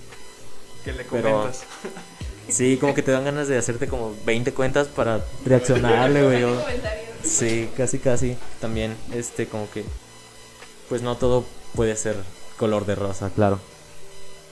Que 0.83 0.93
le 0.93 1.03
Pero- 1.03 1.21
comentas. 1.31 1.63
Sí, 2.49 2.77
como 2.77 2.93
que 2.93 3.01
te 3.01 3.11
dan 3.11 3.23
ganas 3.23 3.47
de 3.47 3.57
hacerte 3.57 3.87
como 3.87 4.13
20 4.25 4.51
cuentas 4.53 4.87
para 4.87 5.23
reaccionarle, 5.45 6.23
güey. 6.23 6.43
Sí, 7.23 7.69
casi 7.75 7.99
casi. 7.99 8.37
También, 8.59 8.95
este, 9.13 9.47
como 9.47 9.69
que. 9.71 9.85
Pues 10.89 11.01
no 11.01 11.15
todo 11.15 11.45
puede 11.75 11.95
ser 11.95 12.15
color 12.57 12.85
de 12.85 12.95
rosa, 12.95 13.29
claro. 13.29 13.59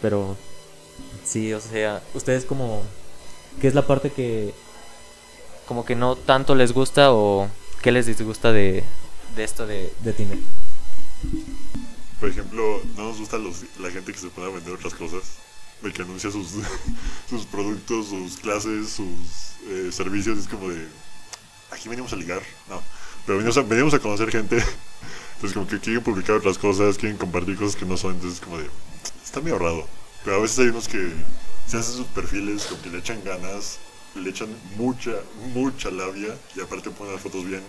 Pero. 0.02 0.38
Sí, 1.24 1.54
o 1.54 1.60
sea, 1.60 2.02
ustedes 2.14 2.46
como. 2.46 2.84
¿Qué 3.62 3.68
es 3.68 3.76
la 3.76 3.86
parte 3.88 4.12
que. 4.12 4.54
Como 5.68 5.86
que 5.86 5.96
no 5.96 6.16
tanto 6.16 6.56
les 6.56 6.72
gusta 6.74 7.14
o. 7.14 7.48
¿Qué 7.82 7.92
les 7.92 8.06
disgusta 8.06 8.52
de. 8.52 8.84
de 9.36 9.44
esto 9.44 9.68
de, 9.68 9.94
de 10.04 10.14
Tinder? 10.14 10.40
Por 12.20 12.30
ejemplo, 12.30 12.82
no 12.98 13.04
nos 13.04 13.20
gusta 13.20 13.38
los, 13.38 13.64
la 13.80 13.90
gente 13.92 14.12
que 14.12 14.20
se 14.20 14.28
pone 14.28 14.48
a 14.48 14.54
vender 14.54 14.74
otras 14.74 14.94
cosas, 14.94 15.38
de 15.82 15.94
que 15.94 16.02
anuncia 16.02 16.30
sus, 16.32 16.48
sus 17.30 17.46
productos, 17.46 18.08
sus 18.08 18.38
clases, 18.38 18.90
sus 18.90 19.70
eh, 19.70 19.90
servicios. 19.92 20.38
Es 20.38 20.48
como 20.48 20.70
de, 20.70 20.88
aquí 21.72 21.90
venimos 21.90 22.14
a 22.14 22.16
ligar, 22.16 22.42
no. 22.70 22.82
Pero 23.26 23.38
venimos 23.68 23.94
a, 23.94 24.00
conocer 24.00 24.32
gente. 24.32 24.56
Entonces, 25.36 25.54
como 25.54 25.68
que 25.68 25.80
quieren 25.80 26.04
publicar 26.04 26.36
otras 26.36 26.58
cosas, 26.58 26.98
quieren 26.98 27.18
compartir 27.18 27.58
cosas 27.58 27.76
que 27.76 27.86
no 27.86 27.96
son. 27.96 28.16
Entonces, 28.16 28.40
como 28.40 28.58
de, 28.58 28.68
está 29.24 29.40
medio 29.42 29.60
raro. 29.60 29.88
Pero 30.24 30.38
a 30.38 30.40
veces 30.40 30.60
hay 30.60 30.68
unos 30.68 30.88
que 30.88 31.14
se 31.68 31.78
hacen 31.78 31.96
sus 31.96 32.08
perfiles, 32.08 32.64
como 32.64 32.82
que 32.82 32.90
le 32.90 32.98
echan 32.98 33.24
ganas, 33.24 33.80
le 34.16 34.30
echan 34.30 34.50
mucha, 34.76 35.12
mucha 35.54 35.92
labia 35.92 36.36
y 36.56 36.62
aparte 36.62 36.90
ponen 36.90 37.14
las 37.14 37.22
fotos 37.22 37.46
bien 37.46 37.62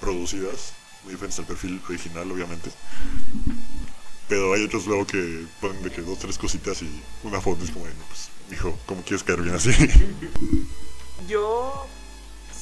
producidas, 0.00 0.72
muy 1.04 1.12
diferentes 1.12 1.38
al 1.38 1.46
perfil 1.46 1.80
original, 1.88 2.30
obviamente. 2.30 2.70
Pero 4.28 4.54
hay 4.54 4.64
otros 4.64 4.86
luego 4.86 5.06
que 5.06 5.44
ponen 5.60 5.82
de 5.82 5.90
que 5.90 6.00
dos, 6.00 6.18
tres 6.18 6.38
cositas 6.38 6.82
y 6.82 6.90
una 7.22 7.40
foto 7.40 7.64
es 7.64 7.70
como, 7.70 7.84
de, 7.84 7.92
pues, 8.08 8.30
hijo, 8.50 8.78
¿cómo 8.86 9.02
quieres 9.02 9.22
caer 9.22 9.42
bien 9.42 9.54
así? 9.54 9.70
Yo 11.28 11.86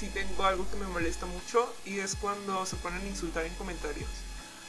sí 0.00 0.08
tengo 0.08 0.44
algo 0.44 0.66
que 0.70 0.76
me 0.76 0.86
molesta 0.86 1.26
mucho 1.26 1.70
y 1.84 1.98
es 1.98 2.14
cuando 2.14 2.64
se 2.64 2.76
ponen 2.76 3.02
a 3.02 3.06
insultar 3.06 3.44
en 3.44 3.54
comentarios. 3.56 4.08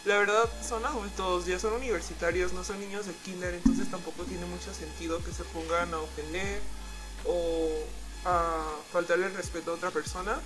La 0.04 0.18
verdad, 0.18 0.50
son 0.68 0.86
adultos, 0.86 1.46
ya 1.46 1.58
son 1.58 1.74
universitarios, 1.74 2.52
no 2.52 2.66
son 2.66 2.82
niños 2.82 3.06
de 3.06 3.14
kinder, 3.14 3.54
entonces 3.54 3.90
tampoco 3.90 4.24
tiene 4.24 4.46
mucho 4.46 4.74
sentido 4.74 5.24
que 5.24 5.32
se 5.32 5.46
pongan 5.46 5.94
a 5.94 6.00
ofender 6.00 6.60
o 7.26 7.70
a 8.26 8.66
faltarle 8.92 9.28
el 9.28 9.34
respeto 9.36 9.72
a 9.72 9.76
otra 9.76 9.92
persona. 9.92 10.38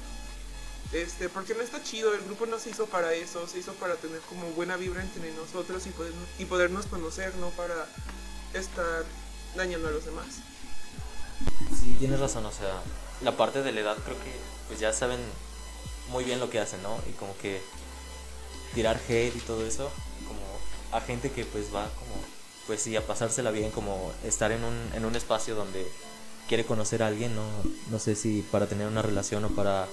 Este, 0.92 1.30
porque 1.30 1.56
no 1.56 1.62
está 1.62 1.82
chido, 1.82 2.14
el 2.14 2.22
grupo 2.22 2.46
no 2.46 2.60
se 2.60 2.70
hizo 2.70 2.86
para 2.86 3.14
eso, 3.14 3.48
se 3.48 3.58
hizo 3.58 3.74
para 3.74 3.96
tener 3.96 4.20
como 4.30 4.52
buena 4.52 4.78
vibra 4.78 5.02
entre 5.02 5.34
nosotros 5.34 5.88
y, 5.88 5.90
poder, 5.90 6.14
y 6.38 6.46
podernos 6.46 6.86
conocer, 6.86 7.34
no 7.36 7.50
para 7.50 7.88
estar 8.54 9.04
dañando 9.56 9.88
a 9.88 9.92
los 9.92 10.06
demás. 10.06 10.28
Sí, 11.82 11.96
tienes 11.98 12.20
razón, 12.20 12.46
o 12.46 12.52
sea, 12.52 12.82
la 13.22 13.36
parte 13.38 13.64
de 13.64 13.72
la 13.72 13.82
edad 13.82 13.98
creo 14.04 14.18
que 14.18 14.32
pues 14.68 14.80
ya 14.80 14.94
saben 14.94 15.20
muy 16.10 16.24
bien 16.24 16.40
lo 16.40 16.50
que 16.50 16.60
hacen, 16.60 16.82
¿no? 16.84 16.98
Y 17.10 17.14
como 17.14 17.36
que 17.38 17.62
tirar 18.74 19.00
hate 19.08 19.36
y 19.36 19.40
todo 19.40 19.66
eso, 19.66 19.90
como 20.28 20.42
a 20.92 21.02
gente 21.02 21.32
que 21.32 21.46
pues 21.46 21.74
va 21.74 21.90
como, 21.96 22.16
pues 22.68 22.82
sí, 22.82 22.96
a 22.96 23.06
pasársela 23.06 23.52
bien, 23.52 23.72
como 23.72 24.12
estar 24.24 24.52
en 24.52 24.64
un, 24.64 24.92
en 24.94 25.06
un 25.06 25.16
espacio 25.16 25.56
donde 25.56 25.88
quiere 26.48 26.66
conocer 26.66 27.02
a 27.04 27.08
alguien, 27.08 27.36
no, 27.36 27.44
no 27.90 28.00
sé 28.00 28.16
si 28.16 28.42
para 28.52 28.68
tener 28.68 28.88
una 28.88 29.02
relación 29.02 29.46
o 29.46 29.50
para 29.50 29.88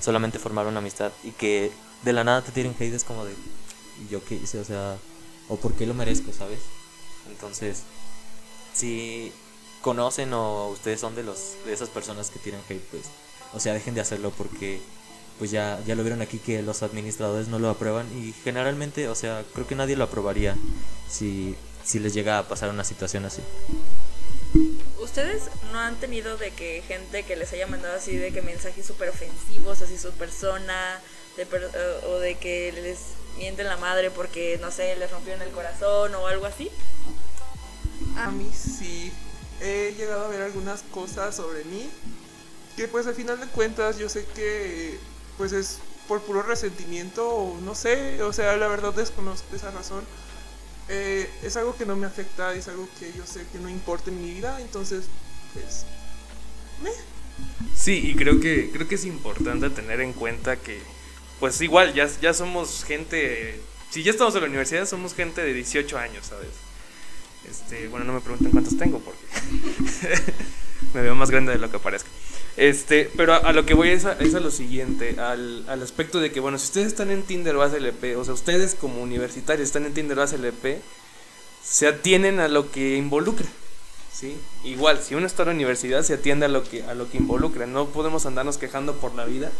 solamente 0.00 0.38
formar 0.38 0.66
una 0.66 0.78
amistad 0.78 1.12
y 1.22 1.30
que 1.30 1.70
de 2.02 2.12
la 2.12 2.24
nada 2.24 2.42
te 2.42 2.50
tiren 2.50 2.74
hate 2.78 2.94
es 2.94 3.04
como 3.04 3.24
de, 3.24 3.32
¿y 4.04 4.08
yo 4.10 4.24
qué 4.24 4.34
hice? 4.34 4.58
O 4.58 4.64
sea, 4.64 4.96
o 5.48 5.56
por 5.56 5.74
qué 5.74 5.86
lo 5.86 5.94
merezco, 5.94 6.32
¿sabes? 6.32 6.60
Entonces, 7.28 7.82
si 8.72 9.32
conocen 9.82 10.32
o 10.32 10.68
ustedes 10.68 11.00
son 11.00 11.14
de 11.14 11.22
los 11.22 11.38
de 11.66 11.72
esas 11.74 11.88
personas 11.90 12.30
que 12.30 12.38
tiran 12.38 12.60
hate, 12.68 12.80
pues, 12.90 13.02
o 13.52 13.60
sea, 13.60 13.74
dejen 13.74 13.94
de 13.94 14.00
hacerlo 14.00 14.30
porque 14.36 14.80
pues 15.38 15.50
ya 15.50 15.80
ya 15.86 15.94
lo 15.94 16.02
vieron 16.02 16.22
aquí 16.22 16.38
que 16.38 16.62
los 16.62 16.82
administradores 16.82 17.48
no 17.48 17.58
lo 17.58 17.68
aprueban 17.68 18.06
y 18.16 18.32
generalmente, 18.44 19.08
o 19.08 19.14
sea, 19.14 19.44
creo 19.52 19.66
que 19.66 19.74
nadie 19.74 19.96
lo 19.96 20.04
aprobaría 20.04 20.56
si 21.10 21.56
si 21.84 21.98
les 21.98 22.14
llega 22.14 22.38
a 22.38 22.48
pasar 22.48 22.70
una 22.70 22.84
situación 22.84 23.24
así. 23.24 23.42
¿Ustedes 25.00 25.42
no 25.72 25.80
han 25.80 25.96
tenido 25.96 26.36
de 26.36 26.52
que 26.52 26.82
gente 26.86 27.24
que 27.24 27.34
les 27.36 27.52
haya 27.52 27.66
mandado 27.66 27.96
así 27.96 28.16
de 28.16 28.32
que 28.32 28.40
mensajes 28.40 28.86
súper 28.86 29.08
ofensivos 29.08 29.82
hacia 29.82 29.98
su 29.98 30.12
persona 30.12 31.00
de 31.36 31.44
per- 31.44 31.70
eh, 31.74 32.06
o 32.06 32.18
de 32.18 32.36
que 32.36 32.70
les 32.72 32.98
mienten 33.36 33.66
la 33.66 33.76
madre 33.78 34.10
porque, 34.10 34.58
no 34.60 34.70
sé, 34.70 34.94
les 34.96 35.10
rompieron 35.10 35.42
el 35.42 35.50
corazón 35.50 36.14
o 36.14 36.26
algo 36.28 36.46
así? 36.46 36.70
A 38.16 38.30
mí 38.30 38.48
sí. 38.54 39.12
He 39.62 39.94
llegado 39.96 40.24
a 40.24 40.28
ver 40.28 40.42
algunas 40.42 40.82
cosas 40.82 41.36
sobre 41.36 41.64
mí 41.64 41.88
que 42.76 42.88
pues 42.88 43.06
al 43.06 43.14
final 43.14 43.38
de 43.38 43.46
cuentas 43.46 43.98
yo 43.98 44.08
sé 44.08 44.26
que 44.34 44.98
pues 45.38 45.52
es 45.52 45.78
por 46.08 46.20
puro 46.22 46.42
resentimiento 46.42 47.28
o 47.28 47.60
no 47.60 47.74
sé, 47.74 48.22
o 48.22 48.32
sea, 48.32 48.56
la 48.56 48.68
verdad 48.68 48.92
desconozco 48.92 49.54
esa 49.54 49.70
razón. 49.70 50.04
Eh, 50.88 51.30
es 51.42 51.56
algo 51.56 51.76
que 51.76 51.86
no 51.86 51.96
me 51.96 52.06
afecta, 52.06 52.54
es 52.54 52.68
algo 52.68 52.88
que 52.98 53.12
yo 53.16 53.24
sé 53.24 53.46
que 53.52 53.58
no 53.58 53.68
importa 53.68 54.10
en 54.10 54.20
mi 54.20 54.34
vida, 54.34 54.60
entonces 54.60 55.04
pues... 55.54 55.84
meh. 56.82 56.90
Sí, 57.74 58.10
y 58.10 58.14
creo 58.14 58.40
que, 58.40 58.70
creo 58.72 58.88
que 58.88 58.96
es 58.96 59.04
importante 59.04 59.70
tener 59.70 60.00
en 60.00 60.12
cuenta 60.12 60.56
que, 60.56 60.80
pues 61.40 61.60
igual, 61.60 61.94
ya, 61.94 62.08
ya 62.20 62.34
somos 62.34 62.84
gente, 62.84 63.60
si 63.90 64.02
ya 64.02 64.10
estamos 64.10 64.34
en 64.34 64.42
la 64.42 64.48
universidad, 64.48 64.86
somos 64.86 65.14
gente 65.14 65.42
de 65.42 65.54
18 65.54 65.98
años, 65.98 66.26
¿sabes? 66.26 66.50
Este, 67.48 67.88
bueno, 67.88 68.04
no 68.06 68.14
me 68.14 68.20
pregunten 68.20 68.50
cuántos 68.50 68.76
tengo 68.78 69.00
porque 69.00 69.20
me 70.94 71.02
veo 71.02 71.14
más 71.14 71.30
grande 71.30 71.52
de 71.52 71.58
lo 71.58 71.70
que 71.70 71.78
parezco. 71.78 72.08
Este, 72.56 73.10
pero 73.16 73.34
a, 73.34 73.52
lo 73.52 73.64
que 73.64 73.74
voy 73.74 73.88
es 73.90 74.04
a, 74.04 74.12
es 74.12 74.34
a 74.34 74.40
lo 74.40 74.50
siguiente, 74.50 75.18
al, 75.18 75.64
al 75.68 75.82
aspecto 75.82 76.20
de 76.20 76.30
que, 76.30 76.40
bueno, 76.40 76.58
si 76.58 76.66
ustedes 76.66 76.88
están 76.88 77.10
en 77.10 77.22
Tinder 77.22 77.56
o 77.56 77.62
ACLP, 77.62 78.16
o 78.16 78.24
sea, 78.24 78.34
ustedes 78.34 78.74
como 78.74 79.02
universitarios 79.02 79.66
están 79.66 79.86
en 79.86 79.94
Tinder 79.94 80.18
o 80.18 80.22
ACLP, 80.22 80.82
se 81.64 81.88
atienen 81.88 82.40
a 82.40 82.48
lo 82.48 82.70
que 82.70 82.96
involucra. 82.96 83.46
¿sí? 84.12 84.36
Igual, 84.64 85.00
si 85.02 85.14
uno 85.14 85.26
está 85.26 85.42
en 85.42 85.48
la 85.48 85.54
universidad, 85.54 86.02
se 86.02 86.14
atiende 86.14 86.46
a 86.46 86.48
lo 86.48 86.62
que, 86.64 86.82
a 86.82 86.94
lo 86.94 87.10
que 87.10 87.18
involucra. 87.18 87.66
No 87.66 87.88
podemos 87.88 88.26
andarnos 88.26 88.58
quejando 88.58 88.96
por 88.96 89.14
la 89.14 89.24
vida. 89.24 89.50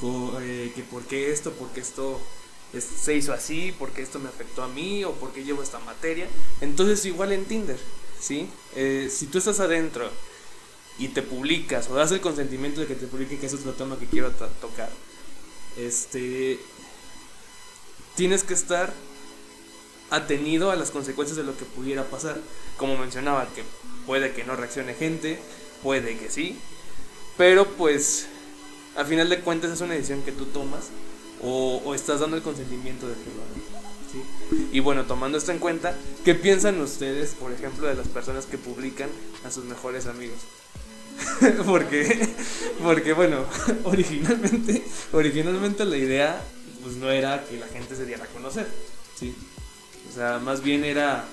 por, 0.00 0.42
eh, 0.42 0.72
que 0.74 0.82
por 0.82 1.04
qué 1.04 1.32
esto, 1.32 1.52
porque 1.52 1.80
esto 1.80 2.20
se 2.72 3.14
hizo 3.14 3.32
así, 3.32 3.74
porque 3.78 4.02
esto 4.02 4.18
me 4.18 4.28
afectó 4.28 4.62
a 4.62 4.68
mí, 4.68 5.04
o 5.04 5.12
porque 5.12 5.44
llevo 5.44 5.62
esta 5.62 5.78
materia. 5.80 6.28
Entonces, 6.60 7.04
igual 7.06 7.32
en 7.32 7.44
Tinder, 7.46 7.78
¿sí? 8.20 8.48
Eh, 8.76 9.10
si 9.10 9.26
tú 9.26 9.38
estás 9.38 9.60
adentro 9.60 10.10
y 10.98 11.08
te 11.08 11.22
publicas, 11.22 11.88
o 11.88 11.94
das 11.94 12.12
el 12.12 12.20
consentimiento 12.20 12.80
de 12.80 12.86
que 12.86 12.94
te 12.94 13.06
publique, 13.06 13.38
que 13.38 13.46
es 13.46 13.54
otro 13.54 13.72
tema 13.72 13.98
que 13.98 14.06
quiero 14.06 14.30
to- 14.32 14.48
tocar, 14.60 14.90
este. 15.76 16.58
Tienes 18.16 18.42
que 18.42 18.52
estar 18.54 18.92
atenido 20.10 20.70
a 20.72 20.76
las 20.76 20.90
consecuencias 20.90 21.36
de 21.36 21.44
lo 21.44 21.56
que 21.56 21.64
pudiera 21.64 22.04
pasar. 22.04 22.40
Como 22.76 22.96
mencionaba, 22.96 23.46
que 23.54 23.62
puede 24.06 24.32
que 24.32 24.42
no 24.44 24.56
reaccione 24.56 24.94
gente, 24.94 25.38
puede 25.82 26.18
que 26.18 26.30
sí, 26.30 26.58
pero 27.36 27.66
pues 27.76 28.26
al 28.96 29.06
final 29.06 29.28
de 29.28 29.40
cuentas 29.40 29.70
es 29.70 29.80
una 29.80 29.94
decisión 29.94 30.22
que 30.22 30.32
tú 30.32 30.46
tomas 30.46 30.86
o, 31.42 31.94
estás 31.94 32.20
dando 32.20 32.36
el 32.36 32.42
consentimiento 32.42 33.08
de 33.08 33.14
que 33.14 33.30
lo 33.30 33.42
hagan. 33.42 33.78
¿sí? 34.12 34.68
Y 34.72 34.80
bueno, 34.80 35.04
tomando 35.04 35.38
esto 35.38 35.52
en 35.52 35.58
cuenta, 35.58 35.94
¿qué 36.24 36.34
piensan 36.34 36.80
ustedes, 36.80 37.30
por 37.30 37.52
ejemplo, 37.52 37.86
de 37.86 37.94
las 37.94 38.08
personas 38.08 38.46
que 38.46 38.58
publican 38.58 39.08
a 39.44 39.50
sus 39.50 39.64
mejores 39.64 40.06
amigos? 40.06 40.38
porque, 41.66 42.28
porque 42.82 43.12
bueno, 43.12 43.44
originalmente, 43.84 44.84
originalmente 45.12 45.84
la 45.84 45.96
idea 45.96 46.42
pues 46.82 46.96
no 46.96 47.10
era 47.10 47.44
que 47.44 47.58
la 47.58 47.66
gente 47.66 47.96
se 47.96 48.06
diera 48.06 48.24
a 48.24 48.28
conocer, 48.28 48.68
¿sí? 49.18 49.34
O 50.08 50.14
sea, 50.14 50.38
más 50.38 50.62
bien 50.62 50.84
era, 50.84 51.24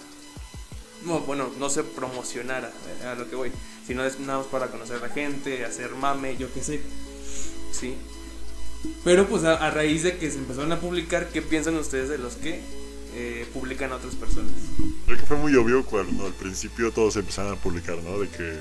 no, 1.05 1.21
bueno, 1.21 1.49
no 1.59 1.69
se 1.69 1.83
promocionara 1.83 2.71
eh, 3.01 3.07
a 3.07 3.15
lo 3.15 3.29
que 3.29 3.35
voy, 3.35 3.51
sino 3.85 4.03
es 4.03 4.19
nada 4.19 4.39
más 4.39 4.47
para 4.47 4.67
conocer 4.67 4.97
a 4.97 5.07
la 5.07 5.09
gente, 5.09 5.63
hacer 5.65 5.91
mame, 5.91 6.35
yo 6.37 6.51
qué 6.53 6.63
sé, 6.63 6.81
¿sí? 7.71 7.95
Pero 9.03 9.27
pues 9.27 9.43
a, 9.43 9.55
a 9.55 9.71
raíz 9.71 10.03
de 10.03 10.17
que 10.17 10.31
se 10.31 10.37
empezaron 10.37 10.71
a 10.71 10.79
publicar, 10.79 11.29
¿qué 11.29 11.41
piensan 11.41 11.75
ustedes 11.75 12.09
de 12.09 12.17
los 12.17 12.35
que 12.35 12.61
eh, 13.15 13.45
publican 13.53 13.91
a 13.91 13.95
otras 13.95 14.15
personas? 14.15 14.51
Creo 15.05 15.17
que 15.17 15.25
fue 15.25 15.37
muy 15.37 15.55
obvio 15.55 15.85
cuando 15.85 16.25
al 16.25 16.33
principio 16.33 16.91
todos 16.91 17.15
empezaron 17.15 17.53
a 17.53 17.55
publicar, 17.55 17.97
¿no? 18.03 18.19
De 18.19 18.27
que 18.27 18.57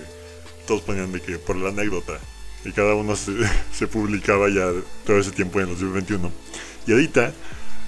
todos 0.66 0.82
ponían 0.82 1.12
de 1.12 1.20
que 1.20 1.38
por 1.38 1.56
la 1.56 1.70
anécdota. 1.70 2.18
Y 2.64 2.72
cada 2.72 2.94
uno 2.94 3.16
se, 3.16 3.32
se 3.72 3.86
publicaba 3.86 4.48
ya 4.48 4.70
todo 5.06 5.18
ese 5.18 5.32
tiempo 5.32 5.60
en 5.60 5.68
el 5.68 5.74
2021. 5.74 6.30
Y 6.86 6.92
ahorita 6.92 7.32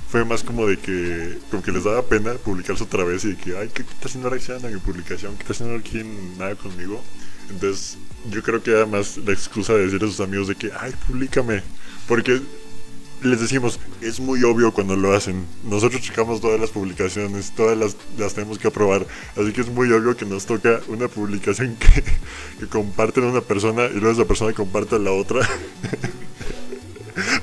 fue 0.09 0.25
más 0.25 0.43
como 0.43 0.67
de 0.67 0.79
que, 0.79 1.39
como 1.51 1.63
que 1.63 1.73
les 1.73 1.85
daba 1.85 2.03
pena 2.03 2.35
publicarse 2.35 2.85
otra 2.85 3.05
vez 3.05 3.25
y 3.25 3.35
de 3.35 3.37
que, 3.37 3.57
ay, 3.57 3.69
¿qué, 3.69 3.85
qué 3.85 3.93
está 3.93 4.09
haciendo 4.09 4.31
reacción 4.31 4.65
a 4.65 4.69
mi 4.69 4.79
publicación? 4.79 5.37
¿Qué 5.37 5.43
está 5.43 5.53
haciendo 5.53 5.77
aquí 5.77 6.03
nada 6.39 6.55
conmigo? 6.55 7.03
Entonces, 7.51 7.99
yo 8.31 8.43
creo 8.43 8.63
que 8.63 8.71
era 8.71 8.87
más 8.87 9.17
la 9.19 9.33
excusa 9.33 9.75
de 9.75 9.87
decirle 9.87 10.09
a 10.09 10.11
sus 10.11 10.21
amigos 10.21 10.49
de 10.49 10.55
que, 10.55 10.71
ay, 10.79 10.93
públicame. 11.07 11.63
Porque 12.07 12.41
les 13.23 13.41
decimos, 13.41 13.81
es 14.01 14.21
muy 14.21 14.43
obvio 14.45 14.73
cuando 14.73 14.97
lo 14.97 15.15
hacen. 15.15 15.47
Nosotros 15.65 16.03
checamos 16.03 16.41
todas 16.41 16.61
las 16.61 16.71
publicaciones, 16.71 17.53
todas 17.55 17.77
las, 17.77 17.97
las 18.19 18.35
tenemos 18.35 18.59
que 18.59 18.69
aprobar. 18.69 19.07
Así 19.37 19.53
que 19.53 19.63
es 19.63 19.69
muy 19.69 19.91
obvio 19.93 20.17
que 20.17 20.25
nos 20.25 20.47
toca 20.47 20.81
una 20.89 21.09
publicación 21.09 21.77
que, 21.81 22.03
que 22.61 22.67
comparten 22.69 23.25
una 23.25 23.41
persona 23.41 23.87
y 23.87 23.95
luego 23.95 24.13
esa 24.13 24.25
persona 24.25 24.53
comparte 24.53 24.97
a 24.97 24.99
la 24.99 25.13
otra. 25.13 25.41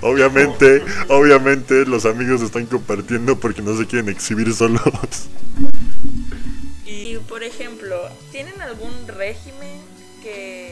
obviamente, 0.02 0.84
obviamente 1.10 1.86
los 1.86 2.06
amigos 2.06 2.42
están 2.42 2.66
compartiendo 2.66 3.40
porque 3.40 3.62
no 3.62 3.78
se 3.78 3.88
quieren 3.88 4.10
exhibir 4.10 4.54
solos. 4.54 4.82
Y 6.86 7.18
por 7.30 7.44
ejemplo, 7.44 7.96
¿tienen 8.32 8.62
algún 8.62 9.08
régimen 9.08 9.82
que 10.22 10.63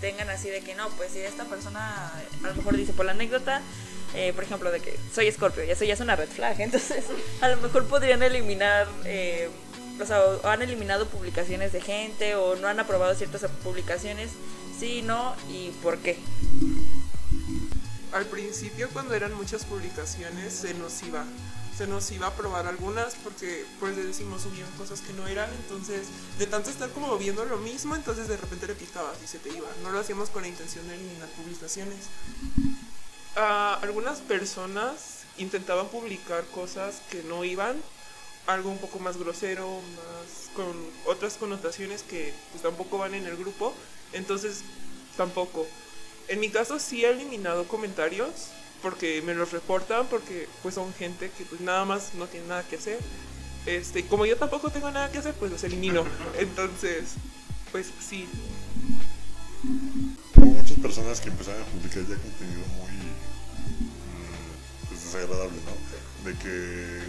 tengan 0.00 0.28
así 0.30 0.48
de 0.48 0.60
que 0.60 0.74
no, 0.74 0.88
pues 0.90 1.12
si 1.12 1.20
esta 1.20 1.44
persona 1.44 2.12
a 2.42 2.48
lo 2.48 2.54
mejor 2.54 2.76
dice 2.76 2.92
por 2.92 3.06
la 3.06 3.12
anécdota, 3.12 3.62
eh, 4.14 4.32
por 4.32 4.44
ejemplo, 4.44 4.70
de 4.70 4.80
que 4.80 4.98
soy 5.12 5.26
escorpio, 5.26 5.64
y 5.64 5.70
eso 5.70 5.84
ya 5.84 5.94
es 5.94 6.00
una 6.00 6.16
red 6.16 6.28
flag, 6.28 6.60
entonces 6.60 7.04
a 7.40 7.48
lo 7.48 7.56
mejor 7.58 7.86
podrían 7.86 8.22
eliminar, 8.22 8.88
eh, 9.04 9.48
o 10.00 10.06
sea, 10.06 10.20
o 10.20 10.46
han 10.48 10.62
eliminado 10.62 11.06
publicaciones 11.06 11.72
de 11.72 11.80
gente 11.80 12.34
o 12.34 12.56
no 12.56 12.68
han 12.68 12.80
aprobado 12.80 13.14
ciertas 13.14 13.50
publicaciones, 13.62 14.30
sí, 14.78 15.02
no, 15.02 15.34
y 15.48 15.70
por 15.82 15.98
qué. 15.98 16.18
Al 18.12 18.26
principio, 18.26 18.88
cuando 18.92 19.14
eran 19.14 19.34
muchas 19.34 19.64
publicaciones, 19.64 20.52
se 20.52 20.74
nos 20.74 21.02
iba. 21.02 21.24
Se 21.76 21.86
nos 21.86 22.10
iba 22.12 22.28
a 22.28 22.34
probar 22.34 22.66
algunas 22.66 23.14
porque, 23.16 23.66
pues, 23.80 23.96
decimos, 23.96 24.42
subían 24.42 24.70
cosas 24.78 25.00
que 25.00 25.12
no 25.12 25.26
eran. 25.26 25.50
Entonces, 25.54 26.06
de 26.38 26.46
tanto 26.46 26.70
estar 26.70 26.90
como 26.90 27.16
viendo 27.18 27.44
lo 27.44 27.58
mismo, 27.58 27.96
entonces 27.96 28.28
de 28.28 28.36
repente 28.36 28.66
le 28.68 28.74
picabas 28.74 29.16
y 29.24 29.26
se 29.26 29.38
te 29.38 29.48
iba. 29.48 29.68
No 29.82 29.90
lo 29.90 29.98
hacíamos 29.98 30.30
con 30.30 30.42
la 30.42 30.48
intención 30.48 30.86
de 30.86 30.94
eliminar 30.94 31.28
publicaciones. 31.30 32.06
Ah, 33.36 33.78
algunas 33.82 34.20
personas 34.20 35.24
intentaban 35.38 35.88
publicar 35.88 36.44
cosas 36.46 37.02
que 37.10 37.22
no 37.24 37.44
iban, 37.44 37.76
algo 38.46 38.70
un 38.70 38.78
poco 38.78 38.98
más 38.98 39.16
grosero, 39.16 39.80
más 39.96 40.50
con 40.54 40.72
otras 41.06 41.34
connotaciones 41.34 42.02
que 42.02 42.32
pues, 42.52 42.62
tampoco 42.62 42.98
van 42.98 43.14
en 43.14 43.26
el 43.26 43.36
grupo, 43.36 43.74
entonces 44.12 44.62
tampoco. 45.16 45.66
En 46.28 46.40
mi 46.40 46.50
caso 46.50 46.78
sí 46.78 47.04
he 47.04 47.10
eliminado 47.10 47.66
comentarios 47.66 48.50
porque 48.84 49.22
me 49.22 49.32
los 49.34 49.50
reportan 49.50 50.06
porque 50.08 50.46
pues 50.62 50.74
son 50.74 50.92
gente 50.92 51.30
que 51.36 51.44
pues 51.46 51.62
nada 51.62 51.86
más 51.86 52.12
no 52.14 52.26
tiene 52.26 52.46
nada 52.48 52.62
que 52.62 52.76
hacer. 52.76 52.98
Este, 53.64 54.04
como 54.04 54.26
yo 54.26 54.36
tampoco 54.36 54.68
tengo 54.70 54.90
nada 54.90 55.10
que 55.10 55.18
hacer, 55.18 55.32
pues 55.34 55.50
los 55.50 55.64
elimino. 55.64 56.04
Entonces, 56.38 57.14
pues 57.72 57.90
sí, 57.98 58.28
Hubo 60.36 60.44
muchas 60.44 60.78
personas 60.78 61.20
que 61.20 61.30
empezaron 61.30 61.62
a 61.62 61.64
publicar 61.64 62.02
ya 62.02 62.16
contenido 62.16 62.60
muy 62.76 62.92
mm, 62.92 64.88
pues, 64.88 65.04
desagradable, 65.04 65.58
¿no? 65.64 66.28
De 66.28 66.36
que 66.36 67.00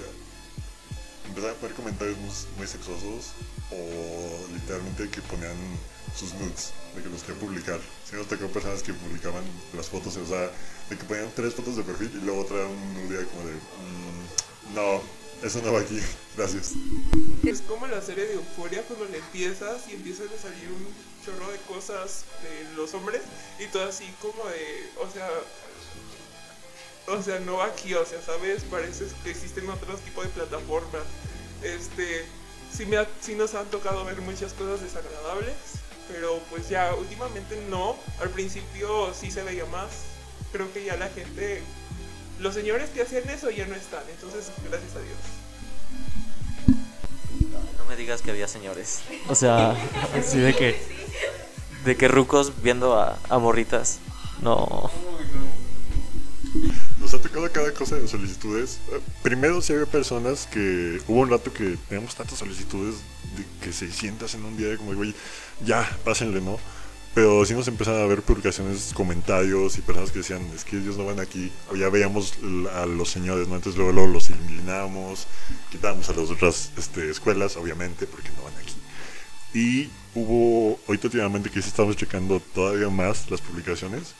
empezaron 1.27 1.57
a 1.57 1.59
poner 1.59 1.75
comentarios 1.75 2.17
muy, 2.17 2.31
muy 2.57 2.67
sexosos 2.67 3.33
o 3.71 4.53
literalmente 4.53 5.09
que 5.09 5.21
ponían 5.23 5.57
sus 6.17 6.33
nudes, 6.35 6.71
de 6.95 7.03
que 7.03 7.09
los 7.09 7.21
querían 7.21 7.39
publicar. 7.39 7.79
Sí 8.09 8.15
nos 8.15 8.27
tocó 8.27 8.47
personas 8.47 8.81
que 8.83 8.93
publicaban 8.93 9.43
las 9.75 9.87
fotos, 9.89 10.15
o 10.17 10.25
sea, 10.25 10.49
de 10.89 10.97
que 10.97 11.03
ponían 11.03 11.29
tres 11.35 11.53
fotos 11.53 11.75
de 11.75 11.83
perfil 11.83 12.11
y 12.13 12.25
luego 12.25 12.41
otra 12.41 12.65
un 12.65 12.93
nude 12.93 13.25
como 13.27 13.47
de, 13.47 13.53
mm, 13.53 14.75
no, 14.75 15.01
eso 15.43 15.61
no 15.63 15.73
va 15.73 15.81
aquí, 15.81 15.99
gracias. 16.37 16.71
Es 17.45 17.61
como 17.61 17.85
la 17.87 18.01
serie 18.01 18.25
de 18.25 18.33
Euforia 18.35 18.81
cuando 18.83 19.05
le 19.05 19.17
empiezas 19.17 19.87
y 19.89 19.93
empiezan 19.95 20.27
a 20.27 20.41
salir 20.41 20.69
un 20.69 20.87
chorro 21.25 21.51
de 21.51 21.57
cosas 21.59 22.25
de 22.43 22.75
los 22.75 22.93
hombres 22.93 23.21
y 23.59 23.65
todo 23.67 23.87
así 23.89 24.05
como 24.21 24.45
de, 24.49 24.89
o 25.01 25.11
sea, 25.11 25.27
o 27.07 27.21
sea, 27.21 27.39
no 27.39 27.57
va 27.57 27.65
aquí, 27.65 27.93
o 27.93 28.05
sea, 28.05 28.21
sabes, 28.21 28.63
parece 28.63 29.05
que 29.23 29.29
existen 29.31 29.69
otros 29.69 30.01
tipos 30.01 30.23
de 30.25 30.31
plataformas. 30.31 31.03
Este, 31.61 32.25
sí, 32.75 32.85
me 32.87 32.97
ha- 32.97 33.07
sí 33.21 33.35
nos 33.35 33.53
han 33.53 33.67
tocado 33.67 34.03
ver 34.05 34.21
muchas 34.21 34.53
cosas 34.53 34.81
desagradables, 34.81 35.53
pero 36.07 36.39
pues 36.49 36.69
ya 36.69 36.93
últimamente 36.95 37.61
no. 37.69 37.95
Al 38.21 38.29
principio 38.29 39.13
sí 39.13 39.31
se 39.31 39.43
veía 39.43 39.65
más. 39.65 39.89
Creo 40.51 40.71
que 40.73 40.85
ya 40.85 40.95
la 40.95 41.09
gente, 41.09 41.61
los 42.39 42.53
señores 42.53 42.89
que 42.89 43.01
hacían 43.01 43.29
eso 43.29 43.49
ya 43.49 43.65
no 43.65 43.75
están, 43.75 44.03
entonces 44.09 44.51
gracias 44.69 44.95
a 44.95 44.99
Dios. 44.99 45.17
No 47.77 47.85
me 47.85 47.95
digas 47.95 48.21
que 48.21 48.31
había 48.31 48.47
señores. 48.47 49.01
O 49.27 49.35
sea, 49.35 49.75
así 50.17 50.39
de 50.39 50.55
que. 50.55 50.79
De 51.83 51.95
que 51.95 52.07
rucos 52.07 52.63
viendo 52.63 52.99
a, 52.99 53.19
a 53.29 53.37
morritas. 53.37 53.99
No. 54.41 54.89
Tocado 57.25 57.51
cada 57.51 57.73
cosa 57.73 57.95
de 57.95 58.07
solicitudes. 58.07 58.77
Eh, 58.91 58.99
Primero 59.23 59.59
sí 59.59 59.73
había 59.73 59.87
personas 59.87 60.45
que 60.45 61.01
hubo 61.07 61.21
un 61.21 61.29
rato 61.31 61.51
que 61.51 61.75
teníamos 61.89 62.13
tantas 62.13 62.37
solicitudes 62.37 62.97
de 63.35 63.43
que 63.65 63.73
600 63.73 64.35
en 64.35 64.45
un 64.45 64.55
día, 64.55 64.77
como 64.77 64.93
digo, 64.93 65.17
ya, 65.65 65.89
pásenle, 66.03 66.39
¿no? 66.39 66.59
Pero 67.15 67.43
sí 67.43 67.55
nos 67.55 67.67
empezaron 67.67 68.03
a 68.03 68.05
ver 68.05 68.21
publicaciones, 68.21 68.91
comentarios 68.93 69.75
y 69.79 69.81
personas 69.81 70.11
que 70.11 70.19
decían, 70.19 70.43
es 70.53 70.63
que 70.63 70.77
ellos 70.77 70.97
no 70.97 71.05
van 71.05 71.19
aquí. 71.19 71.51
Ya 71.75 71.89
veíamos 71.89 72.35
a 72.75 72.85
los 72.85 73.09
señores, 73.09 73.47
¿no? 73.47 73.55
Entonces 73.55 73.75
luego, 73.75 73.91
luego 73.91 74.13
los 74.13 74.29
eliminamos, 74.29 75.25
quitábamos 75.71 76.07
a 76.09 76.13
las 76.13 76.29
otras 76.29 76.73
este, 76.77 77.09
escuelas, 77.09 77.57
obviamente, 77.57 78.05
porque 78.05 78.29
no 78.37 78.43
van 78.43 78.53
aquí. 78.57 78.75
Y 79.51 79.89
hubo, 80.13 80.79
ahorita 80.87 81.07
últimamente 81.07 81.49
que 81.49 81.63
sí 81.63 81.69
estamos 81.69 81.95
checando 81.95 82.39
todavía 82.53 82.89
más 82.89 83.31
las 83.31 83.41
publicaciones, 83.41 84.13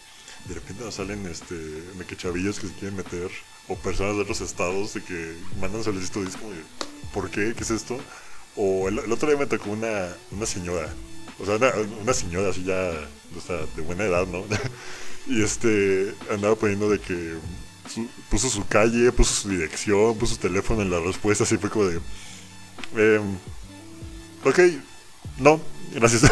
de 0.48 0.54
repente 0.54 0.84
nos 0.84 0.96
salen 0.96 1.26
este 1.28 1.56
de 1.56 2.06
que 2.06 2.16
se 2.16 2.74
quieren 2.80 2.96
meter 2.96 3.32
o 3.68 3.76
personas 3.76 4.16
de 4.16 4.22
otros 4.22 4.42
estados 4.42 4.94
de 4.94 5.04
que 5.04 5.36
mandan 5.60 5.84
solicitudes 5.84 6.36
como 6.38 6.52
¿por 7.14 7.30
qué? 7.30 7.54
¿qué 7.56 7.64
es 7.64 7.72
esto? 7.72 7.98
o 8.56 8.88
el, 8.88 9.12
otro 9.12 9.28
día 9.30 9.38
me 9.38 9.48
tocó 9.48 9.72
una, 9.72 10.16
una 10.32 10.46
señora 10.46 10.94
o 11.40 11.46
sea 11.46 11.56
una, 11.56 11.72
una 12.02 12.14
señora 12.14 12.50
así 12.50 12.64
ya 12.64 12.92
de 13.76 13.82
buena 13.82 14.06
edad 14.06 14.28
¿no? 14.28 14.44
y 15.28 15.44
este 15.44 16.14
andaba 16.32 16.56
poniendo 16.56 16.90
de 16.90 17.00
que 17.00 17.36
puso 18.30 18.50
su 18.50 18.66
calle 18.68 19.12
puso 19.12 19.34
su 19.34 19.50
dirección 19.50 20.18
puso 20.18 20.36
su 20.36 20.42
teléfono 20.42 20.82
en 20.82 20.92
la 20.92 21.00
respuesta 21.00 21.44
así 21.44 21.58
fue 21.58 21.70
como 21.70 21.86
de 21.86 22.00
em, 22.96 23.38
ok 24.44 24.60
No, 25.38 25.60
gracias. 25.94 26.32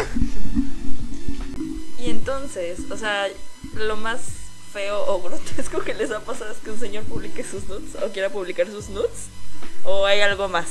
Y 2.04 2.10
entonces, 2.10 2.80
o 2.90 2.98
sea, 2.98 3.28
lo 3.74 3.96
más 3.96 4.20
feo 4.72 5.04
o 5.06 5.22
grotesco 5.22 5.82
que 5.82 5.94
les 5.94 6.10
ha 6.10 6.20
pasado 6.20 6.52
es 6.52 6.58
que 6.58 6.70
un 6.70 6.80
señor 6.80 7.04
publique 7.04 7.44
sus 7.44 7.68
nudes 7.68 7.94
o 8.02 8.12
quiera 8.12 8.30
publicar 8.30 8.66
sus 8.66 8.88
nudes. 8.88 9.28
¿O 9.84 10.06
hay 10.06 10.20
algo 10.20 10.48
más? 10.48 10.66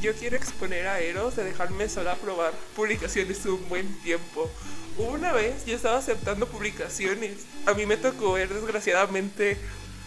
Yo 0.00 0.14
quiero 0.14 0.36
exponer 0.36 0.86
a 0.86 1.00
Eros 1.00 1.36
de 1.36 1.44
dejarme 1.44 1.88
sola 1.88 2.14
probar 2.16 2.52
publicaciones 2.74 3.44
un 3.46 3.68
buen 3.68 4.00
tiempo. 4.02 4.50
Una 4.96 5.32
vez 5.32 5.66
yo 5.66 5.76
estaba 5.76 5.98
aceptando 5.98 6.46
publicaciones. 6.46 7.38
A 7.66 7.74
mí 7.74 7.86
me 7.86 7.96
tocó 7.96 8.32
ver 8.32 8.48
desgraciadamente 8.48 9.58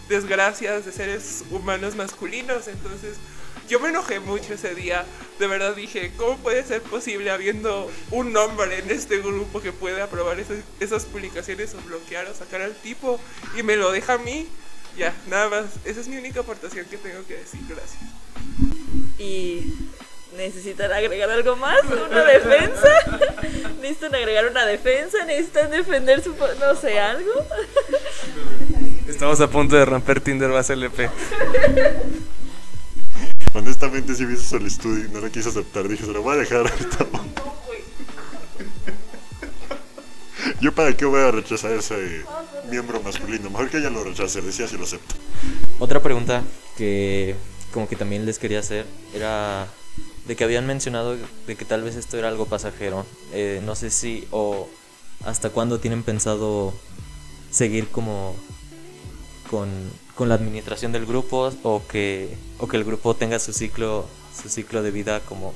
desgracias 0.08 0.84
de 0.84 0.92
seres 0.92 1.44
humanos 1.50 1.94
masculinos. 1.94 2.68
Entonces 2.68 3.16
yo 3.68 3.80
me 3.80 3.88
enojé 3.88 4.20
mucho 4.20 4.54
ese 4.54 4.74
día. 4.74 5.04
De 5.38 5.46
verdad 5.46 5.74
dije, 5.74 6.12
¿cómo 6.16 6.36
puede 6.38 6.62
ser 6.64 6.82
posible 6.82 7.30
habiendo 7.30 7.90
un 8.10 8.36
hombre 8.36 8.78
en 8.78 8.90
este 8.90 9.18
grupo 9.18 9.60
que 9.60 9.72
puede 9.72 10.00
aprobar 10.00 10.38
esas, 10.38 10.58
esas 10.80 11.04
publicaciones 11.04 11.74
o 11.74 11.78
bloquear 11.78 12.26
o 12.26 12.34
sacar 12.34 12.60
al 12.60 12.74
tipo 12.74 13.18
y 13.56 13.62
me 13.62 13.76
lo 13.76 13.90
deja 13.90 14.14
a 14.14 14.18
mí? 14.18 14.46
Ya, 14.96 15.12
nada 15.28 15.48
más. 15.48 15.64
Esa 15.84 16.00
es 16.00 16.08
mi 16.08 16.16
única 16.16 16.40
aportación 16.40 16.86
que 16.86 16.96
tengo 16.96 17.26
que 17.26 17.36
decir. 17.36 17.60
Gracias. 17.68 18.00
Y 19.18 19.74
necesitan 20.36 20.92
agregar 20.92 21.30
algo 21.30 21.56
más, 21.56 21.80
una 21.84 22.24
defensa. 22.24 22.88
Necesitan 23.80 24.14
agregar 24.14 24.46
una 24.46 24.64
defensa, 24.64 25.24
necesitan 25.26 25.70
defender 25.70 26.22
su, 26.22 26.34
no 26.34 26.74
sé, 26.74 26.98
algo. 26.98 27.32
Estamos 29.06 29.38
a 29.42 29.48
punto 29.48 29.76
de 29.76 29.84
romper 29.84 30.22
Tinder 30.22 30.50
base 30.50 30.72
LP. 30.72 31.10
Honestamente, 33.54 34.14
si 34.14 34.26
vi 34.26 34.34
esa 34.34 34.44
solicitud 34.44 35.04
y 35.04 35.08
no 35.10 35.20
la 35.20 35.30
quise 35.30 35.48
aceptar, 35.48 35.88
dije, 35.88 36.04
se 36.04 36.12
lo 36.12 36.22
voy 36.22 36.34
a 36.34 36.38
dejar 36.38 36.58
ahorita. 36.58 37.06
Yo 40.60 40.74
para 40.74 40.96
qué 40.96 41.04
voy 41.04 41.20
a 41.20 41.30
rechazar 41.30 41.72
ese 41.72 42.24
miembro 42.70 43.00
masculino. 43.02 43.50
Mejor 43.50 43.70
que 43.70 43.78
ella 43.78 43.90
lo 43.90 44.02
rechace, 44.02 44.42
decía 44.42 44.66
si 44.66 44.76
lo 44.76 44.84
acepto. 44.84 45.14
Otra 45.78 46.02
pregunta 46.02 46.42
que 46.76 47.36
como 47.72 47.88
que 47.88 47.96
también 47.96 48.26
les 48.26 48.38
quería 48.38 48.60
hacer 48.60 48.86
era 49.14 49.66
de 50.26 50.36
que 50.36 50.44
habían 50.44 50.66
mencionado 50.66 51.16
de 51.46 51.56
que 51.56 51.64
tal 51.64 51.82
vez 51.82 51.96
esto 51.96 52.16
era 52.16 52.28
algo 52.28 52.46
pasajero. 52.46 53.04
Eh, 53.32 53.60
no 53.64 53.74
sé 53.74 53.90
si 53.90 54.26
o 54.30 54.68
hasta 55.24 55.50
cuándo 55.50 55.80
tienen 55.80 56.02
pensado 56.02 56.72
seguir 57.50 57.88
como 57.88 58.36
con, 59.50 59.68
con 60.14 60.28
la 60.28 60.34
administración 60.36 60.92
del 60.92 61.06
grupo 61.06 61.50
o 61.62 61.82
que, 61.86 62.36
o 62.58 62.68
que 62.68 62.76
el 62.76 62.84
grupo 62.84 63.14
tenga 63.14 63.38
su 63.38 63.52
ciclo, 63.52 64.06
su 64.40 64.48
ciclo 64.48 64.82
de 64.82 64.90
vida 64.90 65.20
como 65.20 65.54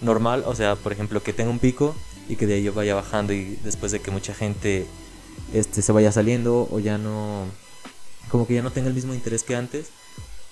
normal. 0.00 0.44
O 0.46 0.54
sea, 0.54 0.76
por 0.76 0.92
ejemplo, 0.92 1.22
que 1.22 1.32
tenga 1.32 1.50
un 1.50 1.58
pico 1.58 1.94
y 2.28 2.36
que 2.36 2.46
de 2.46 2.54
ahí 2.54 2.68
vaya 2.68 2.94
bajando 2.94 3.32
y 3.32 3.56
después 3.64 3.92
de 3.92 4.00
que 4.00 4.10
mucha 4.10 4.34
gente 4.34 4.86
este, 5.52 5.82
se 5.82 5.92
vaya 5.92 6.12
saliendo 6.12 6.68
o 6.70 6.78
ya 6.78 6.98
no 6.98 7.46
como 8.30 8.46
que 8.46 8.54
ya 8.54 8.62
no 8.62 8.70
tenga 8.72 8.88
el 8.88 8.94
mismo 8.94 9.12
interés 9.12 9.42
que 9.42 9.54
antes 9.54 9.88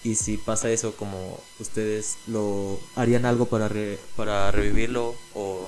y 0.04 0.16
si 0.16 0.36
pasa 0.36 0.68
eso 0.70 0.94
como 0.96 1.38
ustedes 1.58 2.16
lo 2.26 2.78
harían 2.96 3.24
algo 3.24 3.46
para 3.46 3.68
re- 3.68 3.98
para 4.16 4.50
revivirlo 4.50 5.14
o, 5.34 5.66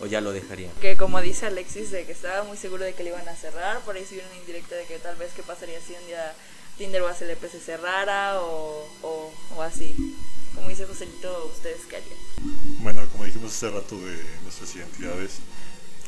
o 0.00 0.06
ya 0.06 0.20
lo 0.20 0.32
dejarían 0.32 0.70
Que 0.80 0.96
como 0.96 1.20
dice 1.20 1.46
Alexis, 1.46 1.90
de 1.90 2.04
que 2.06 2.12
estaba 2.12 2.44
muy 2.44 2.56
seguro 2.56 2.84
de 2.84 2.94
que 2.94 3.02
le 3.02 3.08
iban 3.10 3.28
a 3.28 3.34
cerrar, 3.34 3.80
por 3.80 3.96
ahí 3.96 4.04
sí 4.08 4.16
una 4.24 4.38
indirecta 4.40 4.76
de 4.76 4.84
que 4.84 4.98
tal 4.98 5.16
vez 5.16 5.30
qué 5.34 5.42
pasaría 5.42 5.80
si 5.80 5.94
un 5.94 6.06
día 6.06 6.32
Tinder 6.80 7.02
o 7.02 7.08
ACLP 7.08 7.44
se 7.52 7.60
cerrara 7.60 8.40
o, 8.40 8.88
o, 9.02 9.30
o 9.54 9.62
así. 9.62 9.94
Como 10.54 10.66
dice 10.70 10.86
Joselito, 10.86 11.52
¿ustedes 11.54 11.82
qué 11.84 11.96
harían? 11.96 12.18
Bueno, 12.82 13.02
como 13.12 13.26
dijimos 13.26 13.52
hace 13.52 13.68
rato 13.68 13.98
de 13.98 14.16
nuestras 14.44 14.74
identidades, 14.74 15.40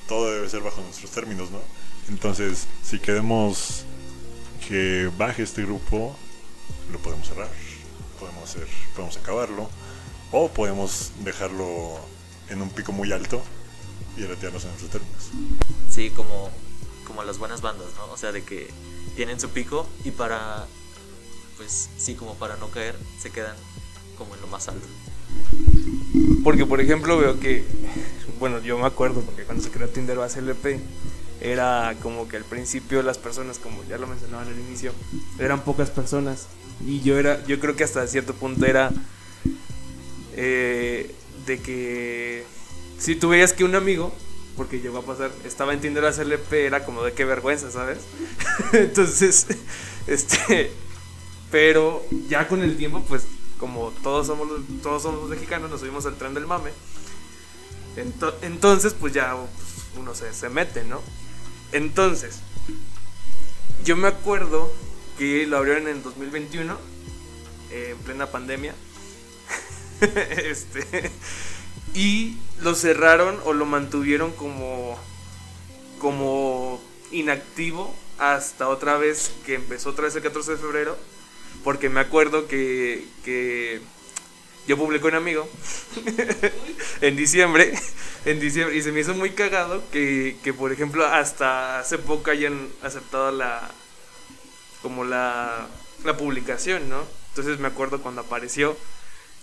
todo 0.08 0.32
debe 0.32 0.48
ser 0.48 0.62
bajo 0.62 0.80
nuestros 0.80 1.10
términos, 1.10 1.50
¿no? 1.50 1.60
Entonces, 2.08 2.66
si 2.82 2.98
queremos 2.98 3.84
que 4.66 5.10
baje 5.18 5.42
este 5.42 5.60
grupo, 5.60 6.16
lo 6.90 6.98
podemos 7.00 7.28
cerrar, 7.28 7.50
podemos 8.18 8.44
hacer, 8.44 8.66
podemos 8.94 9.18
acabarlo, 9.18 9.68
o 10.30 10.48
podemos 10.48 11.12
dejarlo 11.18 11.98
en 12.48 12.62
un 12.62 12.70
pico 12.70 12.92
muy 12.92 13.12
alto 13.12 13.42
y 14.16 14.22
retirarnos 14.24 14.64
en 14.64 14.70
nuestros 14.70 14.90
términos. 14.90 15.22
sí 15.90 16.08
como 16.08 16.50
como 17.06 17.24
las 17.24 17.38
buenas 17.38 17.60
bandas 17.60 17.88
no 17.96 18.12
o 18.12 18.16
sea 18.16 18.30
de 18.30 18.42
que 18.44 18.68
tienen 19.16 19.38
su 19.40 19.50
pico 19.50 19.86
y 20.04 20.10
para 20.10 20.66
pues 21.56 21.90
sí 21.96 22.14
como 22.14 22.34
para 22.34 22.56
no 22.56 22.68
caer 22.68 22.96
se 23.20 23.30
quedan 23.30 23.56
como 24.16 24.34
en 24.34 24.40
lo 24.40 24.46
más 24.46 24.68
alto 24.68 24.86
Porque, 26.44 26.66
por 26.66 26.80
ejemplo, 26.80 27.18
veo 27.18 27.38
que, 27.38 27.64
bueno, 28.38 28.60
yo 28.60 28.78
me 28.78 28.86
acuerdo, 28.86 29.20
porque 29.22 29.44
cuando 29.44 29.62
se 29.62 29.70
creó 29.70 29.88
Tinder 29.88 30.18
base 30.18 30.40
LP, 30.40 30.80
era 31.40 31.94
como 32.02 32.28
que 32.28 32.36
al 32.36 32.44
principio 32.44 33.02
las 33.02 33.18
personas, 33.18 33.58
como 33.58 33.82
ya 33.84 33.98
lo 33.98 34.06
mencionaban 34.06 34.48
al 34.48 34.58
inicio, 34.58 34.92
eran 35.38 35.62
pocas 35.62 35.90
personas. 35.90 36.46
Y 36.86 37.00
yo 37.00 37.18
era, 37.18 37.44
yo 37.46 37.60
creo 37.60 37.76
que 37.76 37.84
hasta 37.84 38.06
cierto 38.06 38.34
punto 38.34 38.66
era 38.66 38.92
eh, 40.34 41.14
de 41.46 41.60
que 41.60 42.44
si 42.98 43.16
tú 43.16 43.30
veías 43.30 43.52
que 43.52 43.64
un 43.64 43.74
amigo, 43.74 44.12
porque 44.56 44.80
llegó 44.80 44.98
a 44.98 45.02
pasar, 45.02 45.30
estaba 45.44 45.72
en 45.72 45.80
Tinder 45.80 46.02
base 46.02 46.22
LP, 46.22 46.66
era 46.66 46.84
como 46.84 47.02
de 47.02 47.12
qué 47.12 47.24
vergüenza, 47.24 47.70
¿sabes? 47.70 47.98
Entonces, 48.72 49.46
este, 50.06 50.70
pero 51.50 52.04
ya 52.28 52.48
con 52.48 52.62
el 52.62 52.76
tiempo, 52.76 53.04
pues 53.08 53.24
como 53.58 53.90
todos 54.02 54.26
somos 54.26 54.48
todos 54.82 55.02
somos 55.02 55.28
mexicanos, 55.30 55.70
nos 55.70 55.80
subimos 55.80 56.04
al 56.06 56.16
tren 56.16 56.34
del 56.34 56.46
mame. 56.46 56.70
Ento- 57.96 58.34
entonces, 58.42 58.94
pues 58.98 59.12
ya 59.12 59.34
pues, 59.36 59.68
uno 59.98 60.14
se, 60.14 60.32
se 60.32 60.48
mete, 60.48 60.82
¿no? 60.84 61.00
Entonces, 61.72 62.38
yo 63.84 63.96
me 63.96 64.08
acuerdo 64.08 64.72
que 65.18 65.46
lo 65.46 65.58
abrieron 65.58 65.88
en 65.88 66.02
2021, 66.02 66.76
eh, 67.70 67.90
en 67.92 67.98
plena 67.98 68.26
pandemia. 68.30 68.74
este, 70.00 71.10
y 71.94 72.36
lo 72.60 72.74
cerraron 72.74 73.38
o 73.44 73.52
lo 73.52 73.66
mantuvieron 73.66 74.32
como, 74.32 74.98
como 75.98 76.82
inactivo 77.10 77.94
hasta 78.18 78.68
otra 78.68 78.96
vez 78.96 79.32
que 79.44 79.54
empezó 79.54 79.90
otra 79.90 80.04
vez 80.04 80.16
el 80.16 80.22
14 80.22 80.52
de 80.52 80.56
febrero. 80.58 80.96
Porque 81.64 81.88
me 81.88 82.00
acuerdo 82.00 82.48
que, 82.48 83.04
que 83.24 83.80
yo 84.66 84.76
publiqué 84.76 85.06
un 85.06 85.14
amigo 85.14 85.48
en 87.00 87.16
diciembre, 87.16 87.72
en 88.24 88.40
diciembre, 88.40 88.76
y 88.76 88.82
se 88.82 88.90
me 88.90 89.00
hizo 89.00 89.14
muy 89.14 89.30
cagado 89.30 89.82
que, 89.92 90.36
que, 90.42 90.52
por 90.52 90.72
ejemplo, 90.72 91.06
hasta 91.06 91.78
hace 91.78 91.98
poco 91.98 92.30
hayan 92.30 92.68
aceptado 92.82 93.30
la, 93.32 93.70
como 94.80 95.04
la, 95.04 95.68
la 96.04 96.16
publicación, 96.16 96.88
¿no? 96.88 97.04
Entonces 97.30 97.58
me 97.58 97.68
acuerdo 97.68 98.02
cuando 98.02 98.22
apareció 98.22 98.76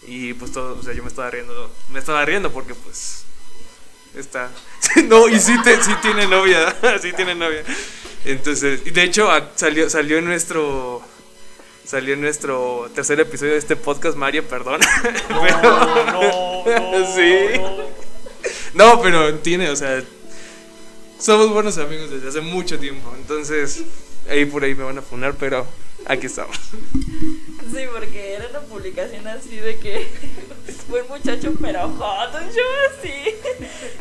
y 0.08 0.34
pues 0.34 0.52
todo, 0.52 0.78
o 0.80 0.84
sea, 0.84 0.94
yo 0.94 1.04
me 1.04 1.10
estaba 1.10 1.30
riendo, 1.30 1.72
me 1.90 2.00
estaba 2.00 2.24
riendo 2.26 2.52
porque 2.52 2.74
pues 2.76 3.24
está, 4.16 4.50
no, 5.06 5.28
y 5.30 5.40
sí, 5.40 5.54
te- 5.64 5.82
sí 5.84 5.92
tiene 6.02 6.28
novia, 6.28 6.76
sí 7.02 7.12
tiene 7.14 7.36
novia. 7.36 7.64
Entonces, 8.26 8.82
y 8.86 8.92
de 8.92 9.04
hecho 9.04 9.30
salió, 9.56 9.90
salió 9.90 10.18
en 10.18 10.26
nuestro 10.26 11.02
salió 11.86 12.14
en 12.14 12.22
nuestro 12.22 12.90
tercer 12.94 13.20
episodio 13.20 13.54
de 13.54 13.58
este 13.60 13.76
podcast, 13.76 14.16
Mario, 14.16 14.48
perdón. 14.48 14.80
no, 15.30 16.64
Sí. 17.16 17.60
No, 18.76 19.02
pero 19.02 19.34
tiene, 19.40 19.70
o 19.70 19.76
sea, 19.76 20.04
somos 21.20 21.50
buenos 21.50 21.78
amigos 21.80 22.12
desde 22.12 22.30
hace 22.30 22.42
mucho 22.42 22.78
tiempo. 22.80 23.12
Entonces, 23.18 23.82
ahí 24.30 24.46
por 24.46 24.64
ahí 24.64 24.76
me 24.76 24.84
van 24.84 25.00
a 25.00 25.02
funar, 25.02 25.34
pero 25.40 25.66
aquí 26.06 26.28
estamos. 26.28 26.58
Sí, 27.72 27.86
porque 27.94 28.34
era 28.34 28.48
una 28.50 28.62
publicación 28.62 29.28
así 29.28 29.58
de 29.58 29.78
que 29.78 30.08
buen 30.90 31.08
muchacho 31.08 31.54
pero 31.62 31.88
hot, 31.88 32.34
un 32.34 32.50
show 32.52 32.66
así. 32.90 33.36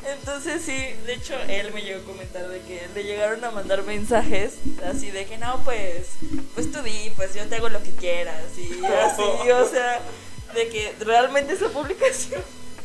Entonces 0.06 0.62
sí, 0.62 0.76
de 1.04 1.14
hecho 1.14 1.34
él 1.48 1.72
me 1.74 1.82
llegó 1.82 2.00
a 2.00 2.04
comentar 2.04 2.48
de 2.48 2.60
que 2.60 2.86
le 2.94 3.04
llegaron 3.04 3.44
a 3.44 3.50
mandar 3.50 3.82
mensajes 3.82 4.54
así 4.84 5.10
de 5.10 5.26
que 5.26 5.36
no, 5.36 5.62
pues, 5.64 6.08
pues 6.54 6.72
tú 6.72 6.82
di, 6.82 7.12
pues 7.16 7.34
yo 7.34 7.46
te 7.46 7.56
hago 7.56 7.68
lo 7.68 7.82
que 7.82 7.90
quieras 7.90 8.42
y 8.56 8.84
así, 8.84 9.22
o 9.22 9.68
sea, 9.68 10.00
de 10.54 10.68
que 10.68 10.94
realmente 11.00 11.52
esa 11.52 11.68
publicación 11.68 12.42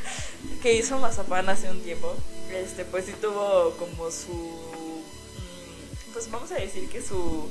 que 0.62 0.74
hizo 0.74 1.00
Mazapán 1.00 1.48
hace 1.50 1.70
un 1.70 1.82
tiempo, 1.82 2.14
este, 2.52 2.84
pues 2.84 3.06
sí 3.06 3.14
tuvo 3.22 3.72
como 3.78 4.12
su, 4.12 4.34
mm, 4.34 6.14
pues 6.14 6.30
vamos 6.30 6.52
a 6.52 6.56
decir 6.56 6.90
que 6.90 7.02
su 7.02 7.48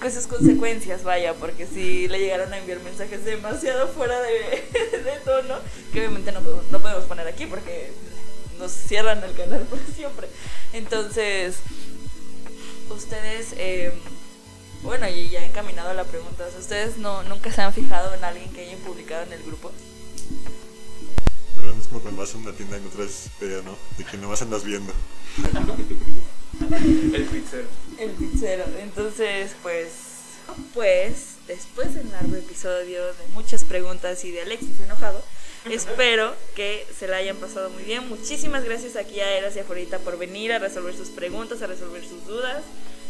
con 0.00 0.12
sus 0.12 0.26
consecuencias, 0.26 1.02
vaya, 1.04 1.34
porque 1.34 1.66
si 1.66 2.08
le 2.08 2.18
llegaron 2.18 2.52
a 2.52 2.58
enviar 2.58 2.80
mensajes 2.80 3.24
demasiado 3.24 3.88
fuera 3.88 4.20
de, 4.20 4.30
de 5.04 5.12
tono, 5.24 5.56
que 5.92 6.00
obviamente 6.00 6.32
no, 6.32 6.40
podemos- 6.40 6.70
no 6.70 6.80
podemos 6.80 7.04
poner 7.04 7.26
aquí 7.26 7.46
porque 7.46 7.90
nos 8.58 8.72
cierran 8.72 9.22
el 9.24 9.34
canal 9.34 9.62
por 9.62 9.78
siempre. 9.94 10.28
Entonces, 10.72 11.56
ustedes, 12.90 13.54
eh, 13.56 13.92
bueno, 14.82 15.08
y 15.08 15.28
ya 15.30 15.44
encaminado 15.44 15.90
a 15.90 15.94
la 15.94 16.04
pregunta, 16.04 16.46
¿ustedes 16.58 16.98
no, 16.98 17.22
nunca 17.24 17.52
se 17.52 17.62
han 17.62 17.72
fijado 17.72 18.14
en 18.14 18.22
alguien 18.24 18.52
que 18.52 18.62
hayan 18.66 18.78
publicado 18.80 19.22
en 19.24 19.32
el 19.32 19.42
grupo? 19.42 19.72
Pero 21.56 21.72
en 21.72 21.80
Es 21.80 21.86
como 21.88 22.00
cuando 22.00 22.20
vas 22.20 22.34
a 22.34 22.38
una 22.38 22.52
tienda 22.52 22.76
y 22.76 22.80
no 22.82 22.88
traes 22.90 23.28
idea, 23.40 23.62
¿no? 23.62 23.76
De 23.98 24.04
que 24.04 24.16
nomás 24.18 24.42
andas 24.42 24.62
viendo. 24.64 24.92
El 26.60 27.24
pizzero. 27.24 27.68
El 27.98 28.10
pizzero. 28.12 28.64
Entonces, 28.80 29.52
pues, 29.62 29.88
pues, 30.74 31.36
después 31.46 31.94
del 31.94 32.10
largo 32.10 32.36
episodio 32.36 33.04
de 33.04 33.26
muchas 33.34 33.64
preguntas 33.64 34.24
y 34.24 34.30
de 34.30 34.42
Alexis 34.42 34.80
enojado, 34.80 35.22
espero 35.70 36.34
que 36.54 36.86
se 36.98 37.08
la 37.08 37.18
hayan 37.18 37.36
pasado 37.36 37.70
muy 37.70 37.84
bien. 37.84 38.08
Muchísimas 38.08 38.64
gracias 38.64 38.96
aquí 38.96 39.20
a 39.20 39.36
Eras 39.36 39.56
y 39.56 39.60
a 39.60 39.64
Florita 39.64 39.98
por 39.98 40.18
venir 40.18 40.52
a 40.52 40.58
resolver 40.58 40.96
sus 40.96 41.10
preguntas, 41.10 41.62
a 41.62 41.66
resolver 41.66 42.04
sus 42.04 42.24
dudas. 42.26 42.62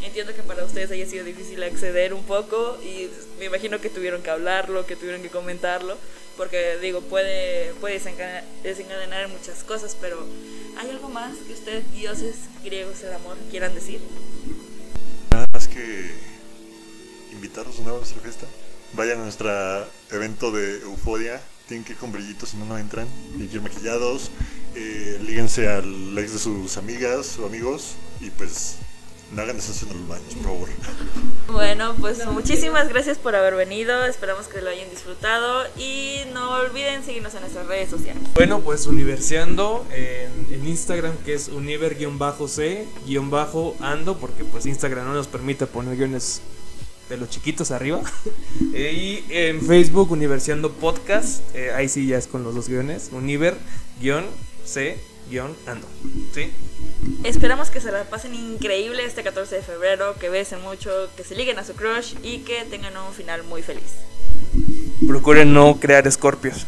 Entiendo 0.02 0.34
que 0.34 0.42
para 0.42 0.64
ustedes 0.64 0.90
haya 0.90 1.06
sido 1.06 1.24
difícil 1.24 1.62
acceder 1.62 2.14
un 2.14 2.24
poco 2.24 2.78
y 2.82 3.08
me 3.38 3.46
imagino 3.46 3.80
que 3.80 3.90
tuvieron 3.90 4.22
que 4.22 4.30
hablarlo, 4.30 4.86
que 4.86 4.96
tuvieron 4.96 5.22
que 5.22 5.30
comentarlo, 5.30 5.96
porque 6.36 6.78
digo, 6.80 7.00
puede, 7.00 7.72
puede 7.80 8.00
desencadenar, 8.62 9.28
muchas 9.28 9.64
cosas, 9.64 9.96
pero 10.00 10.24
¿hay 10.78 10.90
algo 10.90 11.08
más 11.08 11.36
que 11.38 11.54
ustedes, 11.54 11.90
dioses 11.92 12.36
griegos 12.62 13.00
del 13.00 13.14
amor, 13.14 13.36
quieran 13.50 13.74
decir? 13.74 14.00
Nada 15.30 15.46
más 15.52 15.66
que 15.66 16.10
invitarlos 17.32 17.76
de 17.76 17.82
nuevo 17.82 17.98
a 17.98 18.00
nuestra 18.00 18.20
fiesta. 18.20 18.46
Vayan 18.92 19.20
a 19.20 19.24
nuestro 19.24 19.50
evento 20.10 20.50
de 20.52 20.80
euforia. 20.82 21.40
Tienen 21.68 21.84
que 21.84 21.92
ir 21.92 21.98
con 21.98 22.12
brillitos 22.12 22.50
si 22.50 22.56
no, 22.56 22.64
no 22.64 22.78
entran. 22.78 23.08
Tienen 23.30 23.48
que 23.48 23.56
ir 23.56 23.62
maquillados. 23.62 24.30
Eh, 24.74 25.18
líguense 25.22 25.68
al 25.68 26.16
ex 26.16 26.32
de 26.34 26.38
sus 26.38 26.76
amigas 26.76 27.38
o 27.38 27.46
amigos. 27.46 27.96
Y 28.20 28.30
pues 28.30 28.76
no 29.32 29.42
hagan 29.42 29.56
desastre 29.56 29.90
en 29.90 29.98
los 29.98 30.08
baños, 30.08 30.34
por 30.34 30.44
favor. 30.44 30.68
Bueno, 31.52 31.94
pues 32.00 32.24
muchísimas 32.26 32.88
gracias 32.88 33.18
por 33.18 33.34
haber 33.34 33.54
venido. 33.54 34.04
Esperamos 34.04 34.46
que 34.46 34.62
lo 34.62 34.70
hayan 34.70 34.88
disfrutado 34.90 35.64
y 35.76 36.20
no 36.32 36.50
olviden 36.50 37.04
seguirnos 37.04 37.34
en 37.34 37.40
nuestras 37.40 37.66
redes 37.66 37.90
sociales. 37.90 38.22
Bueno, 38.34 38.60
pues 38.60 38.86
universiando 38.86 39.84
en, 39.92 40.46
en 40.52 40.68
Instagram 40.68 41.16
que 41.24 41.34
es 41.34 41.48
univer-c-ando 41.48 44.18
porque 44.18 44.44
pues 44.44 44.66
Instagram 44.66 45.06
no 45.06 45.14
nos 45.14 45.26
permite 45.26 45.66
poner 45.66 45.96
guiones 45.96 46.42
de 47.08 47.16
los 47.16 47.30
chiquitos 47.30 47.70
arriba. 47.70 48.02
Eh, 48.72 48.92
y 48.92 49.24
en 49.30 49.62
Facebook 49.62 50.10
Universiando 50.10 50.72
Podcast, 50.72 51.40
eh, 51.54 51.70
ahí 51.74 51.88
sí 51.88 52.06
ya 52.06 52.18
es 52.18 52.26
con 52.26 52.44
los 52.44 52.54
dos 52.54 52.68
guiones, 52.68 53.08
univer-c-ando. 53.10 55.86
¿Sí? 56.34 56.52
Esperamos 57.24 57.70
que 57.70 57.80
se 57.80 57.90
la 57.90 58.04
pasen 58.04 58.34
increíble 58.34 59.04
este 59.04 59.22
14 59.22 59.56
de 59.56 59.62
febrero, 59.62 60.14
que 60.18 60.28
besen 60.28 60.62
mucho, 60.62 60.90
que 61.16 61.24
se 61.24 61.34
liguen 61.34 61.58
a 61.58 61.64
su 61.64 61.74
crush 61.74 62.14
y 62.22 62.38
que 62.38 62.64
tengan 62.64 62.96
un 62.96 63.12
final 63.12 63.42
muy 63.44 63.62
feliz. 63.62 63.94
Procuren 65.06 65.52
no 65.52 65.78
crear 65.80 66.06
escorpios. 66.06 66.66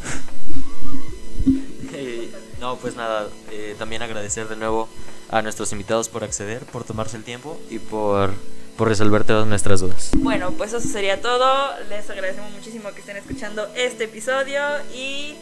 Eh, 1.93 2.31
no, 2.61 2.77
pues 2.77 2.97
nada, 2.97 3.29
eh, 3.51 3.75
también 3.79 4.03
agradecer 4.03 4.49
de 4.49 4.57
nuevo 4.57 4.89
a 5.31 5.43
nuestros 5.43 5.73
invitados 5.73 6.09
por 6.09 6.25
acceder, 6.25 6.65
por 6.67 6.85
tomarse 6.85 7.17
el 7.17 7.25
tiempo 7.25 7.61
y 7.71 7.79
por, 7.79 8.33
por 8.77 8.89
resolver 8.89 9.25
todas 9.25 9.47
nuestras 9.47 9.81
dudas. 9.81 10.11
Bueno, 10.17 10.53
pues 10.53 10.73
eso 10.73 10.87
sería 10.87 11.21
todo. 11.21 11.71
Les 11.89 12.09
agradecemos 12.11 12.51
muchísimo 12.53 12.93
que 12.93 13.01
estén 13.01 13.17
escuchando 13.17 13.69
este 13.75 14.05
episodio 14.05 14.63
y 14.95 15.35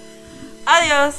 adiós. 0.64 1.14